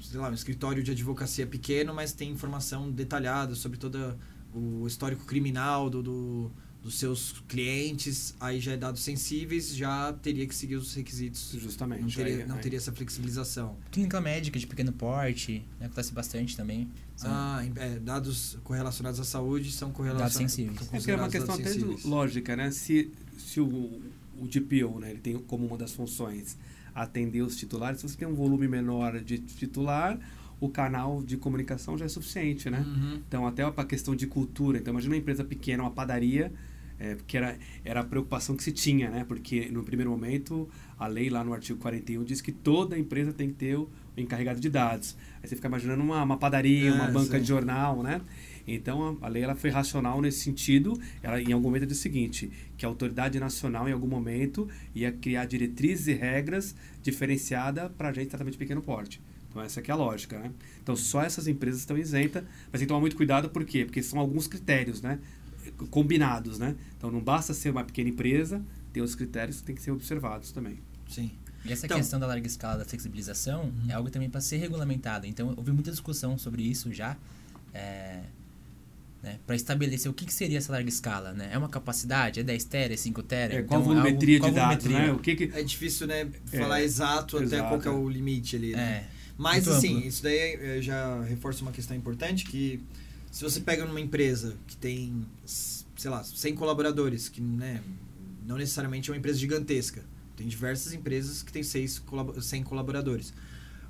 [0.00, 4.16] sei lá, um escritório de advocacia pequeno, mas tem informação detalhada sobre todo
[4.58, 6.50] o histórico criminal do, do-
[6.82, 11.50] dos seus clientes, aí já é dados sensíveis, já teria que seguir os requisitos.
[11.54, 12.02] Justamente.
[12.02, 13.76] Não teria, aí- não aí- teria essa flexibilização.
[13.90, 16.88] Clínica médica de pequeno porte, né, acontece bastante também.
[17.16, 20.36] São- Ah, é, dados correlacionados à saúde são Dados correlacionados.
[20.52, 20.78] sensíveis.
[20.78, 22.04] são É porque é uma questão dados até sensíveis.
[22.04, 22.70] lógica, né?
[22.70, 24.00] Se, se o,
[24.40, 26.56] o DPO, né, ele tem como uma das funções
[26.94, 30.18] atender os titulares, se você tem um volume menor de titular,
[30.60, 32.84] o canal de comunicação já é suficiente, né?
[32.86, 33.20] Uhum.
[33.26, 34.78] Então, até para a questão de cultura.
[34.78, 36.52] Então, imagina uma empresa pequena, uma padaria,
[36.98, 39.24] é, porque era, era a preocupação que se tinha, né?
[39.24, 43.48] Porque, no primeiro momento, a lei lá no artigo 41 diz que toda empresa tem
[43.48, 45.16] que ter o encarregado de dados.
[45.40, 47.42] Aí você fica imaginando uma, uma padaria, É, uma banca sim.
[47.42, 48.20] de jornal, né?
[48.66, 51.00] Então, a, a lei ela foi racional nesse sentido.
[51.22, 55.12] Ela, em algum momento, diz o seguinte, que a autoridade nacional, em algum momento, ia
[55.12, 59.20] criar diretrizes e regras diferenciadas para a gente tratamento de pequeno porte.
[59.50, 60.50] Então, essa aqui é a lógica, né?
[60.82, 63.84] Então, só essas empresas estão isentas, mas tem que tomar muito cuidado, por quê?
[63.84, 65.18] Porque são alguns critérios, né?
[65.90, 66.74] Combinados, né?
[66.96, 70.50] Então, não basta ser uma pequena empresa, tem os critérios que têm que ser observados
[70.52, 70.78] também.
[71.08, 71.30] Sim.
[71.64, 75.26] E essa Então- questão da larga escala da flexibilização é algo também para ser regulamentado.
[75.26, 77.16] Então, houve muita discussão sobre isso já,
[77.74, 78.20] é,
[79.22, 81.32] né, para estabelecer o que, que seria essa larga escala.
[81.32, 81.50] Né?
[81.52, 82.40] É uma capacidade?
[82.40, 82.94] É 10 tera?
[82.94, 83.54] É 5 tera?
[83.54, 85.12] É, qual a Então, algo- volumetria qual de dados, volumetria?
[85.12, 85.18] né?
[85.18, 85.58] O que que...
[85.58, 87.94] É difícil, né, É, falar exato, até exato, qual que é é.
[87.94, 89.04] o limite ali, né?
[89.12, 90.08] É, Mas Muito assim, amplo.
[90.08, 92.80] isso daí eh, já reforça uma questão importante que
[93.30, 97.80] se você pega numa empresa que tem, sei lá, 100 colaboradores, que né,
[98.44, 100.04] não necessariamente é uma empresa gigantesca.
[100.36, 103.32] Tem diversas empresas que têm 6 colab 100 colaboradores.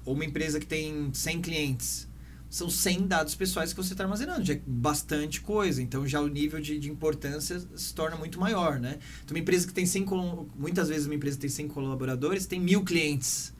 [0.04, 2.08] Ou uma empresa que tem 100 clientes.
[2.50, 5.82] São 100 dados pessoais que você está armazenando, já é bastante coisa.
[5.82, 8.98] Então já o nível de, de importância se torna muito maior, né?
[9.24, 12.46] Então uma empresa que tem 100, colo- muitas vezes uma empresa que tem 100 colaboradores
[12.46, 13.52] tem mil clientes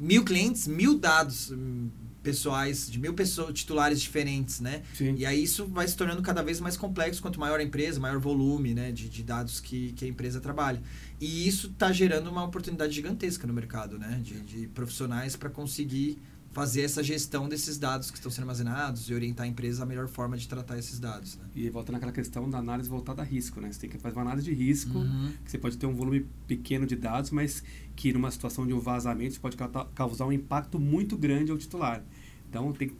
[0.00, 1.88] mil clientes, mil dados hum,
[2.22, 4.82] pessoais de mil pessoas, titulares diferentes, né?
[4.94, 5.14] Sim.
[5.16, 8.18] E aí isso vai se tornando cada vez mais complexo quanto maior a empresa, maior
[8.18, 10.82] volume, né, de, de dados que, que a empresa trabalha.
[11.20, 16.18] E isso está gerando uma oportunidade gigantesca no mercado, né, de, de profissionais para conseguir
[16.52, 20.08] fazer essa gestão desses dados que estão sendo armazenados e orientar a empresa a melhor
[20.08, 21.44] forma de tratar esses dados, né?
[21.54, 23.70] E volta naquela questão da análise voltada a risco, né?
[23.72, 25.32] Você tem que fazer uma análise de risco, Uhum.
[25.44, 27.62] que você pode ter um volume pequeno de dados, mas
[27.94, 32.02] que numa situação de um vazamento pode ca- causar um impacto muito grande ao titular.
[32.48, 32.90] Então, tem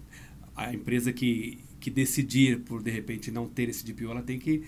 [0.55, 4.63] a empresa que, que decidir por, de repente, não ter esse DPO, ela tem que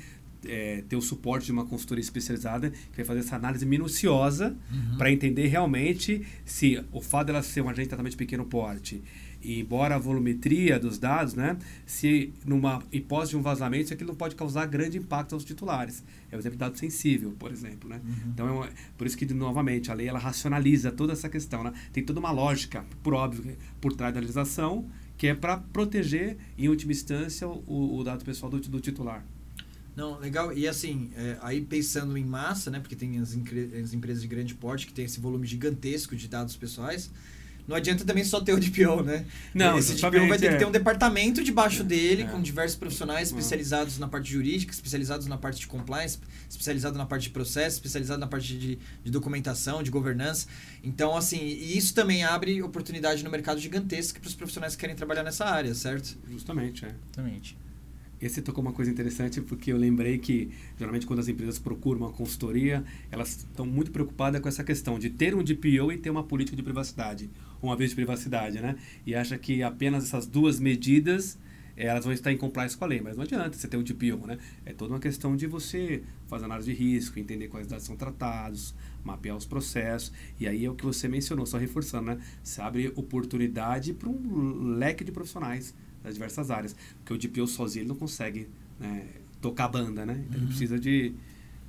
[0.47, 4.97] é, ter o suporte de uma consultoria especializada que vai fazer essa análise minuciosa Uhum.
[4.99, 9.03] para entender realmente se o fato dela ser um agente de tratamento de pequeno porte,
[9.45, 14.09] e embora a volumetria dos dados, né, se numa hipótese de um vazamento, se aquilo
[14.11, 16.05] não pode causar grande impacto aos titulares.
[16.31, 17.91] É o exemplo de dado sensível, por exemplo.
[17.91, 18.01] Né?
[18.05, 18.31] Uhum.
[18.33, 21.65] Então, é uma- por isso que, novamente, a lei ela racionaliza toda essa questão.
[21.65, 21.73] Né?
[21.93, 24.87] Tem toda uma lógica, por óbvio, por trás da legislação,
[25.19, 29.25] que é para proteger, em última instância, o, o dado pessoal do, do titular.
[29.95, 30.53] Não, legal.
[30.57, 32.81] E assim, é, aí pensando em massa, né?
[32.81, 33.37] Porque tem as,
[33.83, 37.11] as empresas de grande porte que tem esse volume gigantesco de dados pessoais.
[37.69, 39.25] não adianta também só ter o DPO, né?
[39.55, 40.53] Não, Esse DPO justamente, vai ter é.
[40.53, 42.27] que ter um departamento debaixo dele, É.
[42.27, 46.19] com diversos profissionais especializados na parte jurídica, especializados na parte de compliance,
[46.51, 50.47] especializados na parte de processo, especializados na parte de, de documentação, de governança.
[50.83, 54.97] Então, assim, e isso também abre oportunidade no mercado gigantesca para os profissionais que querem
[54.97, 56.17] trabalhar nessa área, certo?
[56.29, 56.89] Justamente, é.
[56.89, 57.57] Exatamente.
[58.23, 60.49] Esse tocou uma coisa interessante porque eu lembrei que
[60.79, 65.11] geralmente quando as empresas procuram uma consultoria, elas estão muito preocupadas com essa questão de
[65.11, 67.29] ter um DPO e ter uma política de privacidade,
[67.61, 68.77] uma vez de privacidade, né?
[69.05, 71.37] E acha que apenas essas duas medidas
[71.77, 73.83] eh, elas vão estar em compliance com a lei, mas não adianta você ter um
[73.83, 74.39] DPO, né?
[74.65, 78.73] É toda uma questão de você fazer análise de risco, entender quais dados são tratados,
[79.03, 82.21] mapear os processos, e aí é o que você mencionou, só reforçando, né?
[82.41, 86.75] Você abre oportunidade para um leque de profissionais das diversas áreas,
[87.05, 88.49] porque o DPO sozinho ele não consegue
[88.81, 89.05] né,
[89.41, 90.23] tocar a banda, né?
[90.29, 91.15] Então, Ele precisa de,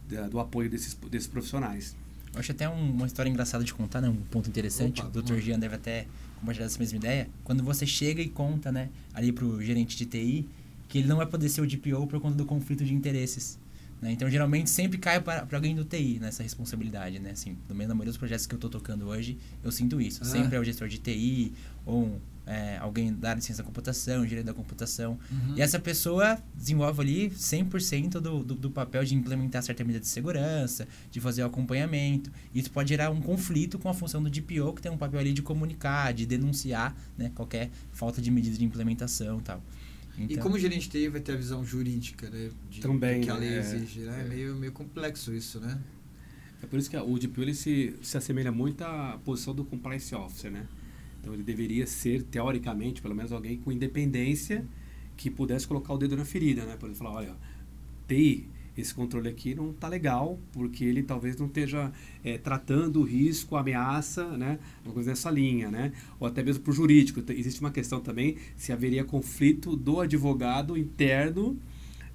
[0.07, 1.95] de- do apoio desses, desses profissionais.
[2.33, 4.09] Eu acho até um- uma história engraçada de contar, né?
[4.09, 5.01] Um ponto interessante.
[5.01, 5.27] Opa, o Dr.
[5.29, 6.07] vamos Gian deve até
[6.39, 7.29] compartilhar essa mesma ideia.
[7.43, 10.47] Quando você chega e conta, né, ali pro gerente de TI,
[10.89, 13.57] que ele não vai poder ser o DPO por conta do conflito de interesses.
[14.01, 14.11] né?
[14.11, 17.31] Então, geralmente, sempre cai para alguém do TI nessa responsabilidade, né?
[17.31, 20.19] Assim, no meio da maioria dos projetos que eu tô tocando hoje, eu sinto isso.
[20.23, 20.25] Ah.
[20.25, 21.53] Sempre é o gestor de TI
[21.85, 25.17] ou um, é, alguém da área de ciência da computação, gerente da computação.
[25.31, 25.55] Uhum.
[25.55, 30.07] E essa pessoa desenvolve ali 100% do, do, do papel de implementar certa medida de
[30.07, 32.31] segurança, de fazer o acompanhamento.
[32.53, 35.33] Isso pode gerar um conflito com a função do DPO, que tem um papel ali
[35.33, 39.63] de comunicar, de denunciar né, qualquer falta de medida de implementação e tal.
[40.17, 42.51] E Então, como gerente TI vai ter a visão jurídica, né?
[42.69, 43.59] De, Também, do que a lei né?
[43.59, 44.19] exige, né?
[44.21, 44.29] É É.
[44.29, 45.79] meio, meio complexo isso, né?
[46.61, 50.13] É por isso que o DPO ele se, se assemelha muito à posição do compliance
[50.15, 50.65] officer, né?
[51.23, 54.65] Então ele deveria ser, teoricamente, pelo menos alguém com independência
[55.15, 56.75] que pudesse colocar o dedo na ferida, né?
[56.77, 57.35] Por exemplo, falar, olha,
[58.09, 58.45] TI,
[58.77, 61.93] esse controle aqui não está legal, porque ele talvez não esteja
[62.25, 64.59] eh, tratando o risco, a ameaça, né?
[64.83, 65.93] Uma coisa nessa linha, né?
[66.19, 67.21] Ou até mesmo para o jurídico.
[67.21, 71.57] Te- Existe uma questão também se haveria conflito do advogado interno,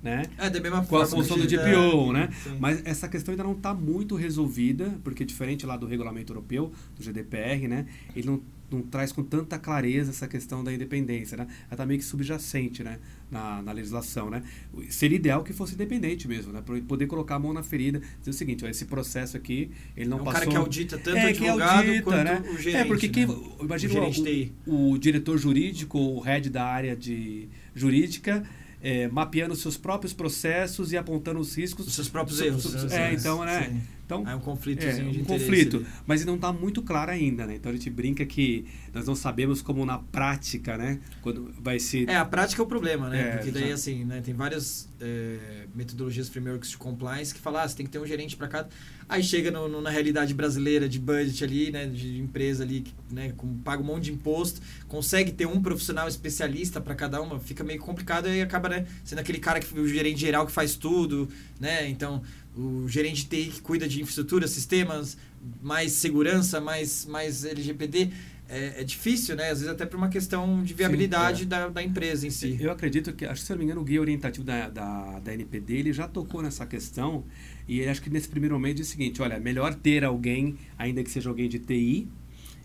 [0.02, 0.24] né?
[0.36, 2.28] É, da mesma com a forma função do que- DPO, é, né?
[2.44, 2.56] sim.
[2.61, 7.02] Mas essa questão ainda não está muito resolvida, porque diferente lá do regulamento europeu, do
[7.02, 7.86] GDPR, né?
[8.14, 8.40] Ele não,
[8.70, 11.44] não traz com tanta clareza essa questão da independência, né?
[11.44, 12.98] Ela está meio que subjacente, né?
[13.30, 14.42] Na, na legislação, né?
[14.88, 16.62] Seria ideal que fosse independente mesmo, né?
[16.64, 19.70] Para ele poder colocar a mão na ferida, dizer o seguinte, ó, esse processo aqui,
[19.96, 20.40] ele não é um passou...
[20.40, 22.42] cara que audita tanto É, o que advogado audita, quanto né?
[22.50, 22.76] o gerente.
[22.76, 23.34] É, porque quem, né?
[23.60, 28.44] imagina o o, o, diretor jurídico, o head da área de jurídica,
[28.82, 31.86] é, mapeando seus próprios processos e apontando os riscos.
[31.86, 32.62] Os seus próprios erros.
[32.62, 33.68] Sim, é, então, né?
[33.68, 33.97] Sim.
[34.09, 35.86] Então, Aí um conflito é, um conflito, ali.
[36.06, 37.56] mas não está muito claro ainda, né?
[37.56, 40.98] Então a gente brinca que nós não sabemos como na prática, né?
[41.20, 43.20] Quando vai ser É, a prática é o problema, né?
[43.20, 43.74] É, Porque daí, tá.
[43.74, 47.92] assim, né, tem várias é, metodologias, frameworks de compliance que falam, ah, você tem que
[47.92, 48.68] ter um gerente para cada.
[49.06, 53.32] Aí chega no- no- na realidade brasileira de budget ali, né, de empresa ali, né,
[53.36, 57.62] com, paga um monte de imposto, consegue ter um profissional especialista para cada uma, fica
[57.62, 61.28] meio complicado e acaba, né, sendo aquele cara que o gerente geral que faz tudo,
[61.61, 61.88] né?
[61.88, 62.22] Então,
[62.59, 65.16] o gerente de TI que cuida de infraestrutura, sistemas,
[65.62, 68.11] mais segurança, mais, mais LGPD.
[68.48, 69.50] É, é difícil, né?
[69.50, 71.46] Às vezes até por uma questão de viabilidade é.
[71.46, 72.56] da, da empresa em si.
[72.59, 75.20] Eu acredito que, acho que se eu não me engano, o guia orientativo da, da,
[75.20, 77.24] da NPD ele já tocou nessa questão
[77.68, 81.04] e ele acho que nesse primeiro momento diz o seguinte: olha, melhor ter alguém, ainda
[81.04, 82.09] que seja alguém de TI,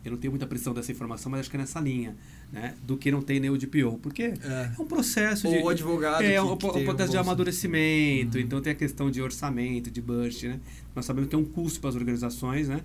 [0.03, 2.15] eu não tenho muita precisão dessa informação, mas acho que é nessa linha,
[2.53, 2.75] né?
[2.85, 4.71] Do que não tem nem o DPO, porque É.
[4.77, 5.55] é um processo de.
[5.57, 6.21] Ou o advogado.
[6.23, 8.43] É, que, o, que o tem um processo de amadurecimento, Uhum.
[8.43, 10.59] então tem a questão de orçamento, de budget, né?
[10.95, 12.81] Nós sabemos que é um custo para as organizações, né?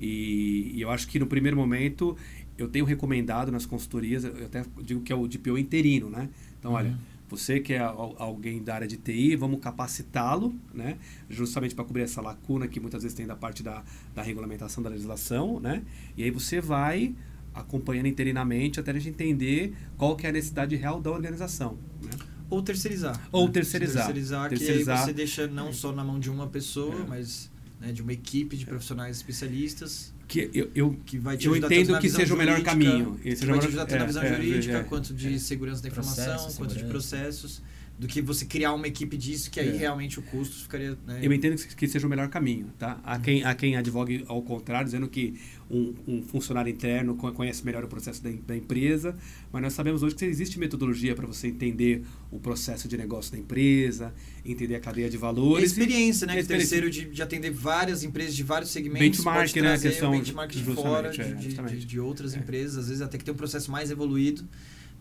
[0.00, 2.16] E, e eu acho que no primeiro momento
[2.58, 6.28] eu tenho recomendado nas consultorias, eu até digo que é o DPO interino, né?
[6.58, 6.96] Então, olha, Uhum.
[7.30, 10.96] você que é al- alguém da área de TI, vamos capacitá-lo, né?
[11.30, 13.82] Justamente para cobrir essa lacuna que muitas vezes tem da parte da,
[14.14, 15.82] da regulamentação da legislação, né?
[16.16, 17.14] E aí você vai
[17.54, 22.10] acompanhando interinamente até a gente entender qual que é a necessidade real da organização, né?
[22.50, 23.18] Ou terceirizar.
[23.32, 23.52] Ou né?
[23.52, 24.04] terceirizar.
[24.06, 24.98] Terceirizar, que Terceirizar.
[24.98, 27.06] aí você deixa não só na mão de uma pessoa, É.
[27.08, 27.50] mas
[27.80, 31.92] né, de uma equipe de profissionais especialistas Que eu, eu que vai te Eu entendo
[31.92, 33.14] na que seja o melhor jurídica, caminho.
[33.22, 35.38] que seja vai te ajudar tanto na é, visão é, jurídica, é, quanto de é.
[35.38, 36.90] segurança da informação, Processo, quanto de segurança.
[37.16, 37.62] processos,
[37.98, 39.72] do que você criar uma equipe disso, que aí É.
[39.76, 40.98] realmente o custo ficaria...
[41.06, 42.98] Né, Eu entendo que seja o melhor caminho, tá?
[43.04, 45.38] Há quem, há quem advogue ao contrário, dizendo que
[45.70, 49.16] um, um funcionário interno co- conhece melhor o processo da, da empresa,
[49.52, 53.38] mas nós sabemos hoje que existe metodologia para você entender o processo de negócio da
[53.38, 54.12] empresa,
[54.44, 55.62] entender a cadeia de E a valores.
[55.62, 56.34] e- experiência, né?
[56.34, 59.18] e a Que terceiro de, de atender várias empresas de vários segmentos.
[59.18, 62.38] Benchmark, pode né, trazer questão benchmark de fora, é, de, de, de outras É.
[62.38, 64.44] empresas, às vezes até que tem um processo mais evoluído,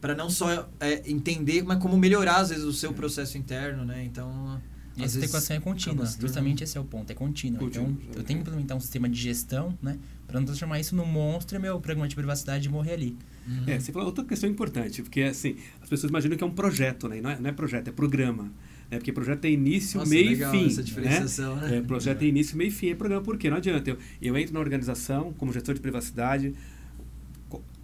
[0.02, 4.04] para não só é, entender, mas como melhorar, às vezes, o seu processo interno, né?
[4.04, 4.60] Então,
[4.98, 6.04] E essa adequação é contínua.
[6.04, 7.60] acaba Justamente esse é o ponto, é contínua.
[7.60, 10.00] Contínua, Então, eu tenho que implementar um sistema de gestão, né?
[10.28, 13.18] Para não transformar isso num monstro e meu programa de privacidade morrer ali.
[13.48, 13.64] Uhum.
[13.68, 17.08] É, você falou outra questão importante, porque assim, as pessoas imaginam que é um projeto,
[17.08, 17.20] né?
[17.20, 18.52] E Não é, não é projeto, é programa.
[18.90, 18.98] Né?
[18.98, 20.68] Porque projeto tem início, Nossa, meio legal e fim.
[20.68, 20.84] essa né?
[20.84, 21.78] diferenciação, né?
[21.78, 23.24] É, projeto tem início, meio e fim, é programa.
[23.24, 23.50] Por quê?
[23.50, 23.90] Não adianta.
[23.90, 26.54] Eu, eu entro na organização como gestor de privacidade,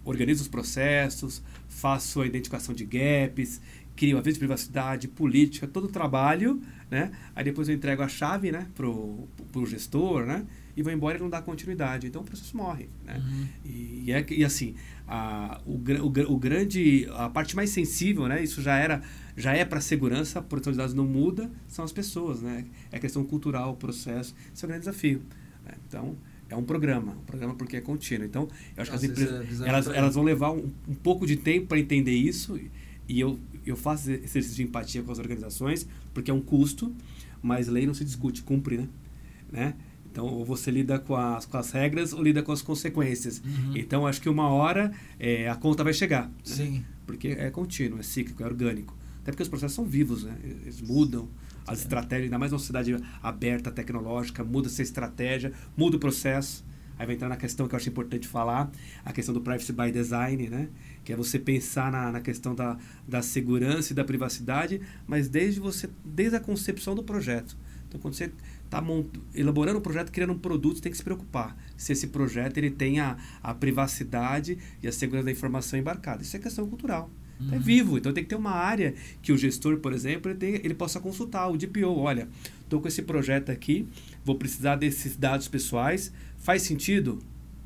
[0.08, 3.60] organizo os processos, faço a identificação de gaps,
[3.94, 7.10] crio a vez de privacidade, política, todo o trabalho, né?
[7.34, 10.46] Aí depois eu entrego a chave, né, pro, pro gestor, né?
[10.76, 12.06] E vou embora e não dá continuidade.
[12.06, 13.16] Então o processo morre, né?
[13.18, 13.46] Uhum.
[13.64, 14.74] E, e é e assim,
[15.06, 18.42] a, o, o, o grande, a parte mais sensível, né?
[18.42, 19.02] Isso já era,
[19.36, 22.64] já é para segurança, a proteção de dados não muda, são as pessoas, né?
[22.90, 25.20] É questão cultural, processo, isso é um grande desafio.
[25.66, 25.72] né?
[25.86, 26.16] Então
[26.48, 28.24] é um programa, um programa porque é contínuo.
[28.26, 31.36] Então eu acho que as empresas é elas, elas vão levar um, um pouco de
[31.36, 32.56] tempo para entender isso
[33.08, 36.94] e- eu eu faço exercício de empatia com as organizações porque é um custo,
[37.42, 38.88] mas lei não se discute, cumpre, né?
[39.52, 39.74] né?
[40.10, 43.42] Então, ou você lida com as, com as regras ou lida com as consequências.
[43.44, 43.76] Uhum.
[43.76, 44.90] Então, acho que uma hora
[45.20, 46.26] é, a conta vai chegar.
[46.28, 46.32] né?
[46.42, 46.84] Sim.
[47.06, 48.96] Porque é contínuo, é cíclico, é orgânico.
[49.22, 50.34] Até porque os processos são vivos, né?
[50.42, 51.28] Eles mudam.
[51.68, 56.64] As estratégias, ainda mais numa sociedade aberta, tecnológica, muda essa estratégia, muda o processo.
[56.98, 58.70] Aí vai entrar na questão que eu acho importante falar,
[59.04, 60.68] a questão do privacy by design, né?
[61.04, 65.60] Que é você pensar na, na questão da, da segurança e da privacidade, mas desde
[65.60, 67.56] você, desde a concepção do projeto.
[67.88, 68.32] Então, quando você
[68.64, 68.82] está
[69.34, 72.70] elaborando um projeto, criando um produto, você tem que se preocupar se esse projeto ele
[72.70, 76.22] tem a, a privacidade e a segurança da informação embarcada.
[76.22, 77.10] Isso é questão cultural.
[77.40, 77.54] Uhum.
[77.54, 80.54] É vivo, então tem que ter uma área que o gestor, por exemplo, ele, tem,
[80.56, 81.96] ele possa consultar o DPO.
[81.98, 82.28] Olha,
[82.62, 83.86] estou com esse projeto aqui,
[84.24, 87.20] vou precisar desses dados pessoais, faz sentido?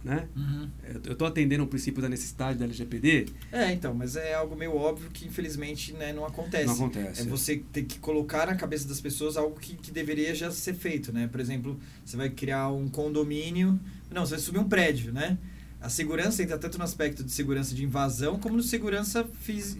[0.04, 0.26] Né?
[0.34, 0.68] Uhum.
[1.04, 3.26] Eu estou atendendo um princípio da necessidade da LGPD?
[3.52, 6.66] É, então, mas é algo meio óbvio que infelizmente né, não acontece.
[6.66, 7.22] Não acontece.
[7.22, 10.74] É você ter que colocar na cabeça das pessoas algo que, que deveria já ser
[10.74, 11.28] feito, né?
[11.28, 13.78] Por exemplo, você vai criar um condomínio.
[14.10, 15.38] Não, você vai subir um prédio, né?
[15.82, 19.28] A segurança entra tanto no aspecto de segurança de invasão como no segurança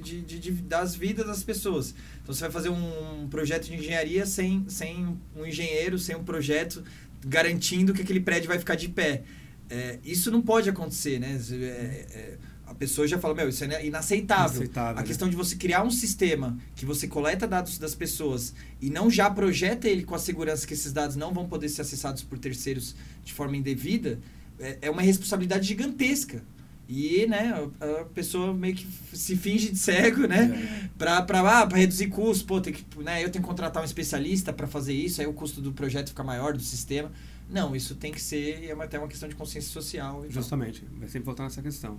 [0.03, 1.95] de, de, de- das vidas das pessoas.
[2.23, 6.83] Então você vai fazer um projeto de engenharia sem, sem um engenheiro, sem um projeto
[7.25, 9.23] garantindo que aquele prédio vai ficar de pé.
[9.71, 11.41] É, isso não pode acontecer, né?
[11.53, 14.57] É, é, a pessoa já fala, meu, isso é inaceitável.
[14.63, 15.07] Inaceitável, A né?
[15.07, 19.31] questão de você criar um sistema que você coleta dados das pessoas e não já
[19.31, 22.95] projeta ele com a segurança que esses dados não vão poder ser acessados por terceiros
[23.25, 24.19] de forma indevida,
[24.63, 26.43] é, é uma responsabilidade gigantesca.
[26.89, 30.91] E, né, a, a pessoa meio que se finge de cego, né?
[30.99, 33.87] Pra, pra, ah, pra reduzir custos, pô, tem que, né, eu tenho que contratar um
[33.87, 37.11] especialista para fazer isso, aí o custo do projeto fica maior, do sistema.
[37.49, 40.25] Não, isso tem que ser, é até uma questão de consciência social.
[40.29, 41.99] Justamente, vai sempre voltar nessa questão.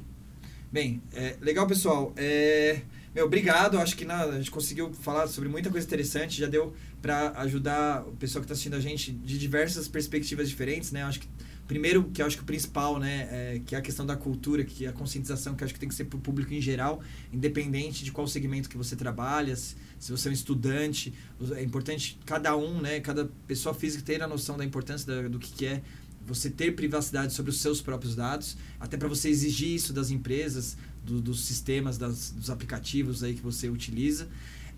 [0.71, 2.11] Bem, é, legal, pessoal.
[2.17, 2.81] É,
[3.13, 3.77] meu, obrigado.
[3.77, 6.39] Acho que na- a gente conseguiu falar sobre muita coisa interessante.
[6.39, 10.91] Já deu para ajudar o pessoal que está assistindo a gente de diversas perspectivas diferentes,
[10.91, 11.03] né?
[11.03, 11.27] Acho que
[11.67, 14.63] primeiro, que eu acho que o principal, né, é, que é a questão da cultura,
[14.63, 17.01] que é a conscientização, que acho que tem que ser para o público em geral,
[17.31, 21.13] independente de qual segmento que você trabalha, se, se você é um estudante,
[21.55, 25.39] é importante cada um, né, cada pessoa física ter a noção da importância da- do
[25.39, 25.81] que, que é
[26.25, 30.77] você ter privacidade sobre os seus próprios dados, até para você exigir isso das empresas,
[31.03, 34.27] do- dos sistemas, das- dos aplicativos aí que você utiliza.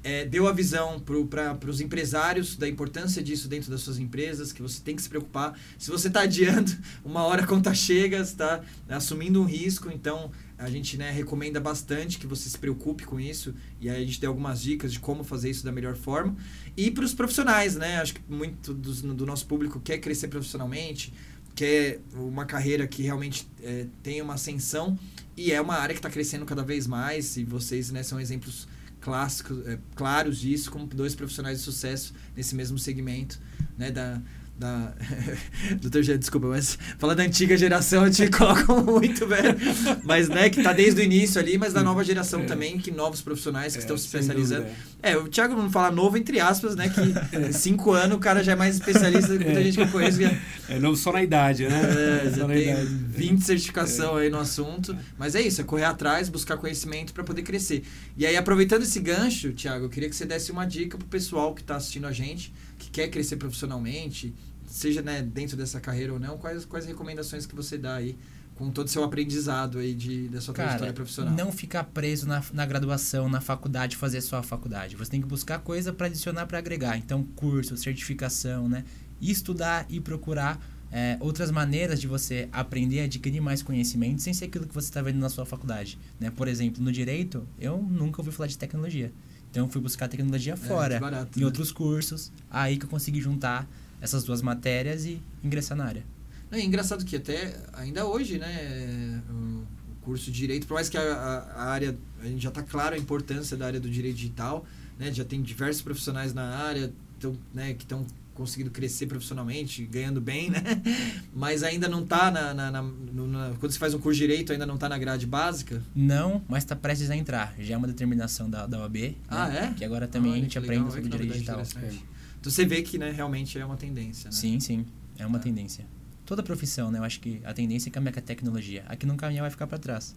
[0.07, 4.61] É, deu a visão para os empresários da importância disso dentro das suas empresas, que
[4.61, 5.59] você tem que se preocupar.
[5.79, 6.71] Se você está adiando,
[7.03, 12.19] uma hora a conta chega, está assumindo um risco, então a gente né, recomenda bastante
[12.19, 13.55] que você se preocupe com isso.
[13.81, 16.35] E aí a gente deu algumas dicas de como fazer isso da melhor forma.
[16.77, 17.99] E para os profissionais, né?
[17.99, 21.11] Acho que muito dos- do nosso público quer crescer profissionalmente,
[21.55, 24.99] quer uma carreira que realmente é, tenha uma ascensão
[25.35, 28.67] e é uma área que está crescendo cada vez mais e vocês né, são exemplos
[29.05, 33.39] clássicos, é, claros disso, como dois profissionais de sucesso nesse mesmo segmento,
[33.77, 34.19] né, da...
[34.57, 34.93] Da...
[35.81, 39.55] Doutor Jean, desculpa, mas fala da antiga geração, eu te coloco muito, velho.
[40.03, 42.45] Mas, né, que tá desde o início ali, mas da nova geração É.
[42.45, 44.65] também, que novos profissionais que É, estão se especializando.
[45.03, 46.87] É, o Thiago não fala novo, entre aspas, né?
[46.89, 47.01] Que
[47.37, 49.87] em cinco anos o cara já é mais especialista do que muita gente que eu
[49.89, 50.17] conheço.
[50.19, 50.37] Que
[50.69, 51.81] É novo só na idade, né?
[52.25, 52.85] é, já tem idade.
[53.09, 54.95] 20 certificação aí no assunto.
[55.17, 57.83] Mas é isso, é correr atrás, buscar conhecimento para poder crescer.
[58.17, 61.53] E aí, aproveitando esse gancho, Thiago, eu queria que você desse uma dica pro pessoal
[61.53, 64.33] que está assistindo a gente, que quer crescer profissionalmente,
[64.67, 68.17] seja né, dentro dessa carreira ou não, quais, quais recomendações que você dá aí
[68.55, 71.33] com todo o seu aprendizado aí de, da sua trajetória Cara, profissional?
[71.33, 74.95] não ficar preso na, na graduação, na faculdade, fazer só a faculdade.
[74.95, 76.97] Você tem que buscar coisa para adicionar, para agregar.
[76.97, 78.85] Então, curso, certificação, né?
[79.19, 80.59] E estudar e procurar
[80.91, 85.01] é, outras maneiras de você aprender adquirir mais conhecimento sem ser aquilo que você está
[85.01, 85.97] vendo na sua faculdade.
[86.19, 86.31] Né?
[86.31, 89.11] Por exemplo, no direito, eu nunca ouvi falar de tecnologia.
[89.55, 91.45] Então, eu fui buscar tecnologia fora, barato, em né?
[91.45, 92.29] outros cursos.
[92.51, 93.65] Aí que eu consegui juntar
[94.01, 96.03] essas duas matérias e ingressar na área.
[96.51, 99.63] É engraçado que até ainda hoje, né, o
[100.03, 102.95] curso de direito, por mais que a, a- a área, a gente já está claro
[102.95, 104.65] a importância da área do direito digital,
[104.99, 108.05] né, já tem diversos profissionais na área, tão, né, que estão
[108.35, 110.61] conseguindo crescer profissionalmente, ganhando bem, né,
[111.33, 114.51] mas ainda não está na, na- na- na- quando você faz um curso de direito
[114.51, 115.81] ainda não está na grade básica.
[115.95, 117.55] Não, mas está prestes a entrar.
[117.57, 118.95] Já é uma determinação da, da OAB.
[118.97, 119.15] né?
[119.27, 119.73] Ah, é?
[119.73, 121.61] Que agora também Olha, a gente que aprende legal, sobre olha que direito digital.
[121.61, 122.05] interessante.
[122.39, 124.35] Então você vê que né, realmente é uma tendência, né?
[124.35, 124.85] Sim, sim.
[125.17, 125.41] É uma É.
[125.41, 125.85] tendência.
[126.25, 126.99] Toda profissão, né?
[126.99, 128.83] Eu acho que a tendência é caminhar com a tecnologia.
[128.87, 130.15] Aqui não caminhar vai ficar para trás.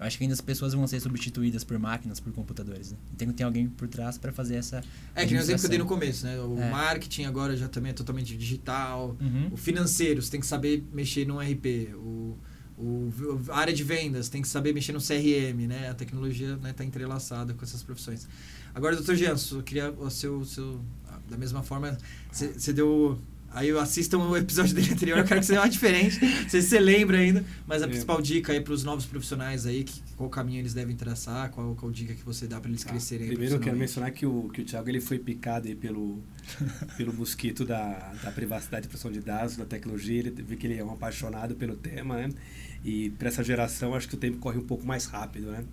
[0.00, 2.96] Eu acho que ainda as pessoas vão ser substituídas por máquinas, por computadores, né?
[3.12, 4.82] E Tem que ter alguém por trás para fazer essa
[5.14, 6.40] É que nem o exemplo que eu dei no começo, né?
[6.40, 6.70] O É.
[6.70, 9.14] marketing agora já também é totalmente digital.
[9.20, 9.50] Uhum.
[9.52, 11.94] O financeiro, você tem que saber mexer no RP.
[11.96, 12.38] O,
[12.78, 13.12] o,
[13.50, 15.90] a área de vendas tem que saber mexer no CRM, né?
[15.90, 18.26] A tecnologia está entrelaçada com essas profissões.
[18.74, 20.80] Agora, doutor Janso, eu queria o seu, seu...
[21.28, 21.98] Da mesma forma,
[22.32, 23.20] você deu...
[23.52, 26.18] Aí assistam o episódio dele anterior, eu quero que seja mais diferente.
[26.24, 27.88] Não sei se você lembra ainda, mas a É.
[27.88, 31.74] principal dica aí para os novos profissionais aí, que, qual caminho eles devem traçar, qual,
[31.74, 32.90] qual dica que você dá para eles Tá.
[32.90, 36.22] crescerem Primeiro eu quero mencionar que o, que o Thiago ele foi picado aí pelo,
[36.96, 40.18] pelo mosquito da, da privacidade e proteção de dados, da tecnologia.
[40.20, 42.28] Ele vê que ele é um apaixonado pelo tema, né?
[42.84, 45.64] E para essa geração, acho que o tempo corre um pouco mais rápido, né?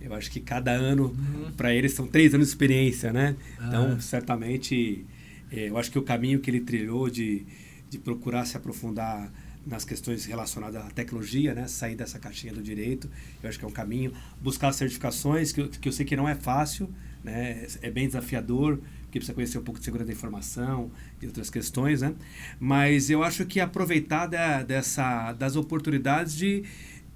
[0.00, 1.52] Eu acho que cada ano, Uhum.
[1.56, 3.36] para eles, são três anos de experiência, né?
[3.56, 4.00] Então, Ah.
[4.00, 5.04] certamente,
[5.52, 7.44] eh, eu acho que o caminho que ele trilhou de,
[7.88, 9.30] de procurar se aprofundar
[9.64, 11.68] nas questões relacionadas à tecnologia, né?
[11.68, 13.08] Sair dessa caixinha do direito,
[13.42, 14.12] eu acho que é um caminho.
[14.40, 16.90] Buscar certificações, que eu, que eu sei que não é fácil,
[17.22, 17.66] né?
[17.80, 20.90] É bem desafiador, porque precisa conhecer um pouco de segurança da informação
[21.20, 22.14] e outras questões, né?
[22.58, 26.64] Mas eu acho que aproveitar da, dessa, das oportunidades de,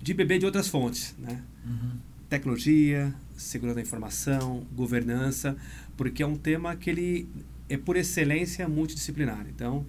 [0.00, 1.42] de beber de outras fontes, né?
[1.64, 1.98] Uhum.
[2.28, 5.56] tecnologia, segurança da informação, governança,
[5.96, 7.28] porque é um tema que ele
[7.68, 9.46] é por excelência multidisciplinar.
[9.48, 9.86] Então,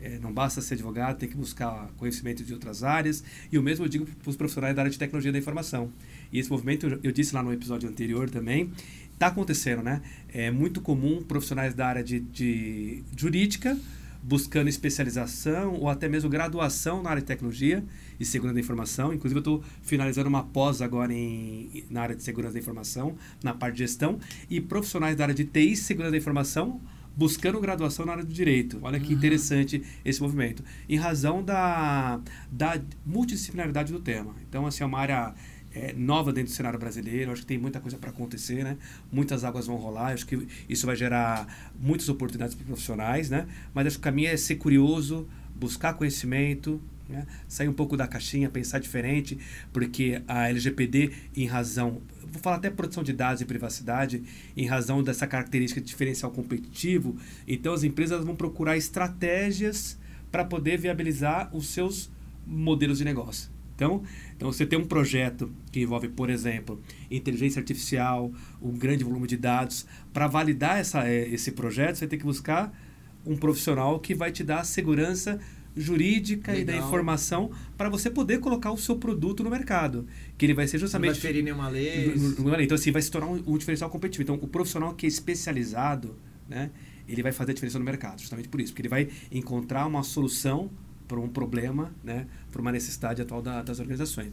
[0.00, 3.22] eh, não basta ser advogado, tem que buscar conhecimento de outras áreas.
[3.50, 5.92] E o mesmo eu digo para os profissionais da área de tecnologia da informação.
[6.32, 8.72] E esse movimento, eu disse lá no episódio anterior também,
[9.12, 10.00] está acontecendo, né?
[10.28, 13.76] É muito comum profissionais da área de, de jurídica
[14.22, 17.82] buscando especialização ou até mesmo graduação na área de tecnologia
[18.18, 19.12] e segurança da informação.
[19.14, 23.54] Inclusive, eu estou finalizando uma pós agora em, na área de segurança da informação, na
[23.54, 24.18] parte de gestão,
[24.48, 26.80] e profissionais da área de TI e segurança da informação
[27.20, 28.78] buscando graduação na área do direito.
[28.80, 29.18] Olha que Uhum.
[29.18, 30.64] interessante esse movimento.
[30.88, 32.18] Em razão da,
[32.50, 34.34] da multidisciplinaridade do tema.
[34.48, 35.34] Então, assim, é uma área
[35.74, 37.30] é, nova dentro do cenário brasileiro.
[37.30, 38.78] Acho que tem muita coisa para acontecer, né?
[39.12, 40.14] Muitas águas vão rolar.
[40.14, 41.46] Acho que isso vai gerar
[41.78, 43.46] muitas oportunidades para profissionais, né?
[43.74, 47.26] Mas acho que o caminho é ser curioso, buscar conhecimento, né?
[47.46, 49.36] sair um pouco da caixinha, pensar diferente,
[49.74, 52.00] porque a LGPD, em razão,
[52.30, 54.22] vou falar até proteção de dados e privacidade,
[54.56, 57.16] em razão dessa característica de diferencial competitivo,
[57.46, 59.98] então as empresas vão procurar estratégias
[60.30, 62.10] para poder viabilizar os seus
[62.46, 63.50] modelos de negócio.
[63.74, 64.02] Então,
[64.36, 66.78] então, você tem um projeto que envolve, por exemplo,
[67.10, 69.86] inteligência artificial, um grande volume de dados.
[70.12, 72.78] Para validar essa, eh, esse projeto, você tem que buscar
[73.24, 75.40] um profissional que vai te dar a segurança
[75.76, 76.88] jurídica e da Legal.
[76.88, 80.06] informação para você poder colocar o seu produto no mercado.
[80.36, 81.20] Que ele vai ser Não vai justamente.
[81.20, 82.14] ferir nenhuma lei.
[82.62, 84.22] Então, assim, vai se tornar um, um diferencial competitivo.
[84.22, 86.16] Então, o profissional que é especializado,
[86.48, 86.70] né,
[87.08, 88.72] ele vai fazer a diferença no mercado, justamente por isso.
[88.72, 90.70] Porque ele vai encontrar uma solução
[91.08, 94.30] para um problema, né, para uma necessidade atual da- das organizações.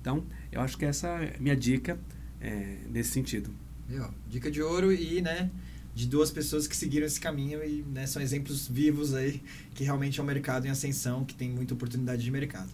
[0.00, 1.98] Então, eu acho que essa é a minha dica
[2.40, 3.50] é, nesse sentido.
[4.28, 5.50] Dica de ouro e, né,
[6.00, 9.42] de duas pessoas que seguiram esse caminho e né, são exemplos vivos aí
[9.74, 12.70] que realmente é um mercado em ascensão, que tem muita oportunidade de mercado.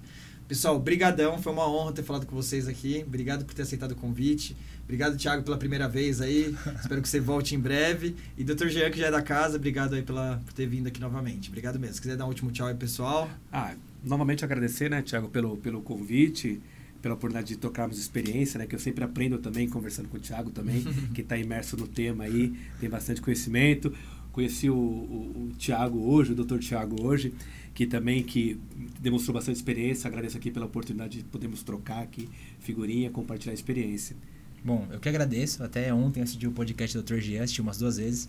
[0.46, 3.02] Pessoal, brigadão, foi uma honra ter falado com vocês aqui.
[3.04, 4.56] Obrigado por ter aceitado o convite.
[4.84, 6.56] Obrigado, Thiago, pela primeira vez aí.
[6.80, 8.14] Espero que você volte em breve.
[8.38, 8.68] E Dr.
[8.68, 11.48] Jean, que já é da casa, obrigado aí pela, por ter vindo aqui novamente.
[11.48, 11.96] Obrigado mesmo.
[11.96, 13.28] Se quiser dar um último tchau aí, pessoal.
[13.52, 13.74] Ah,
[14.04, 16.60] novamente agradecer, né, Tiago, pelo, pelo convite,
[17.06, 20.50] pela oportunidade de tocarmos experiência, né, que eu sempre aprendo também conversando com o Tiago
[20.50, 20.82] também,
[21.14, 23.92] que está imerso no tema aí, tem bastante conhecimento.
[24.32, 26.58] Conheci o, o, o Tiago hoje, o Dr.
[26.58, 27.32] Tiago hoje,
[27.72, 28.60] que também que
[29.00, 30.08] demonstrou bastante experiência.
[30.08, 32.28] Agradeço aqui pela oportunidade de podermos trocar aqui
[32.58, 34.16] figurinha, compartilhar experiência.
[34.66, 35.62] Bom, eu que agradeço.
[35.62, 37.20] Até ontem assisti o podcast do Dr.
[37.20, 38.28] Jean, assisti umas duas vezes.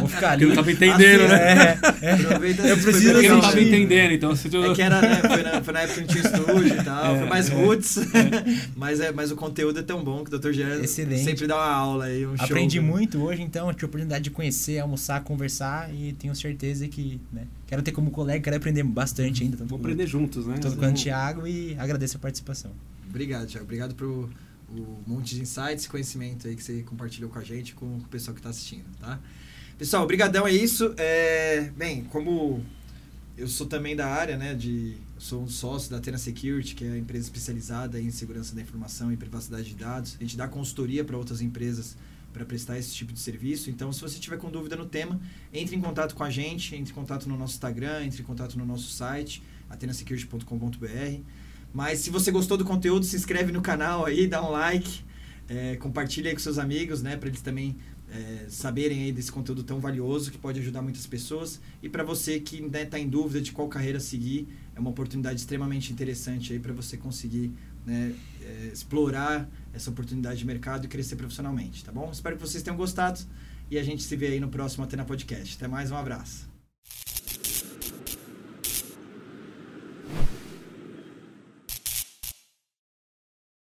[0.00, 0.42] Vou ficar ali.
[0.42, 1.78] Eu não tava entendendo, né?
[2.02, 2.12] É, é.
[2.26, 4.64] Aproveita Eu preciso Porque eu não tava entendendo, então se tu...
[4.64, 7.14] É que era, né, foi, na, foi na época que não tinha estúdio e tal,
[7.14, 7.54] É, foi mais é.
[7.54, 7.98] roots,
[8.74, 10.50] mas, é, mas o conteúdo é tão bom que o Dr.
[10.50, 11.22] Jean Excelente.
[11.22, 12.44] sempre dá uma aula aí, um show.
[12.46, 17.20] Aprendi muito hoje, então tive a oportunidade de conhecer, almoçar, conversar e tenho certeza que,
[17.32, 19.56] né, quero ter como colega, quero aprender bastante ainda.
[19.58, 20.56] Vou com- aprender juntos, né?
[20.60, 22.72] Tanto com o Thiago e agradeço a participação.
[23.08, 23.64] Obrigado, Thiago.
[23.64, 24.28] Obrigado pro
[24.68, 28.04] o monte de insights e conhecimento aí que você compartilhou com a gente, com o
[28.10, 29.20] pessoal que está assistindo, tá?
[29.78, 30.94] Pessoal, obrigadão é isso.
[30.96, 32.64] É, bem, como
[33.36, 36.92] eu sou também da área, né, de sou um sócio da Atena Security, que é
[36.92, 40.16] a empresa especializada em segurança da informação e privacidade de dados.
[40.18, 41.96] A gente dá consultoria para outras empresas
[42.32, 43.70] para prestar esse tipo de serviço.
[43.70, 45.18] Então, se você tiver com dúvida no tema,
[45.52, 48.58] entre em contato com a gente, entre em contato no nosso Instagram, entre em contato
[48.58, 51.20] no nosso site, atenasecurity.com.br.
[51.76, 55.04] Mas se você gostou do conteúdo, se inscreve no canal aí, dá um like,
[55.46, 57.18] é, compartilha aí com seus amigos, né?
[57.18, 57.76] Para eles também
[58.10, 61.60] é, saberem aí desse conteúdo tão valioso que pode ajudar muitas pessoas.
[61.82, 65.38] E para você que ainda está em dúvida de qual carreira seguir, é uma oportunidade
[65.38, 67.52] extremamente interessante aí para você conseguir
[67.84, 72.08] né, é, explorar essa oportunidade de mercado e crescer profissionalmente, tá bom?
[72.10, 73.20] Espero que vocês tenham gostado
[73.70, 75.56] e a gente se vê aí no próximo Atena Podcast.
[75.56, 76.48] Até mais, um abraço.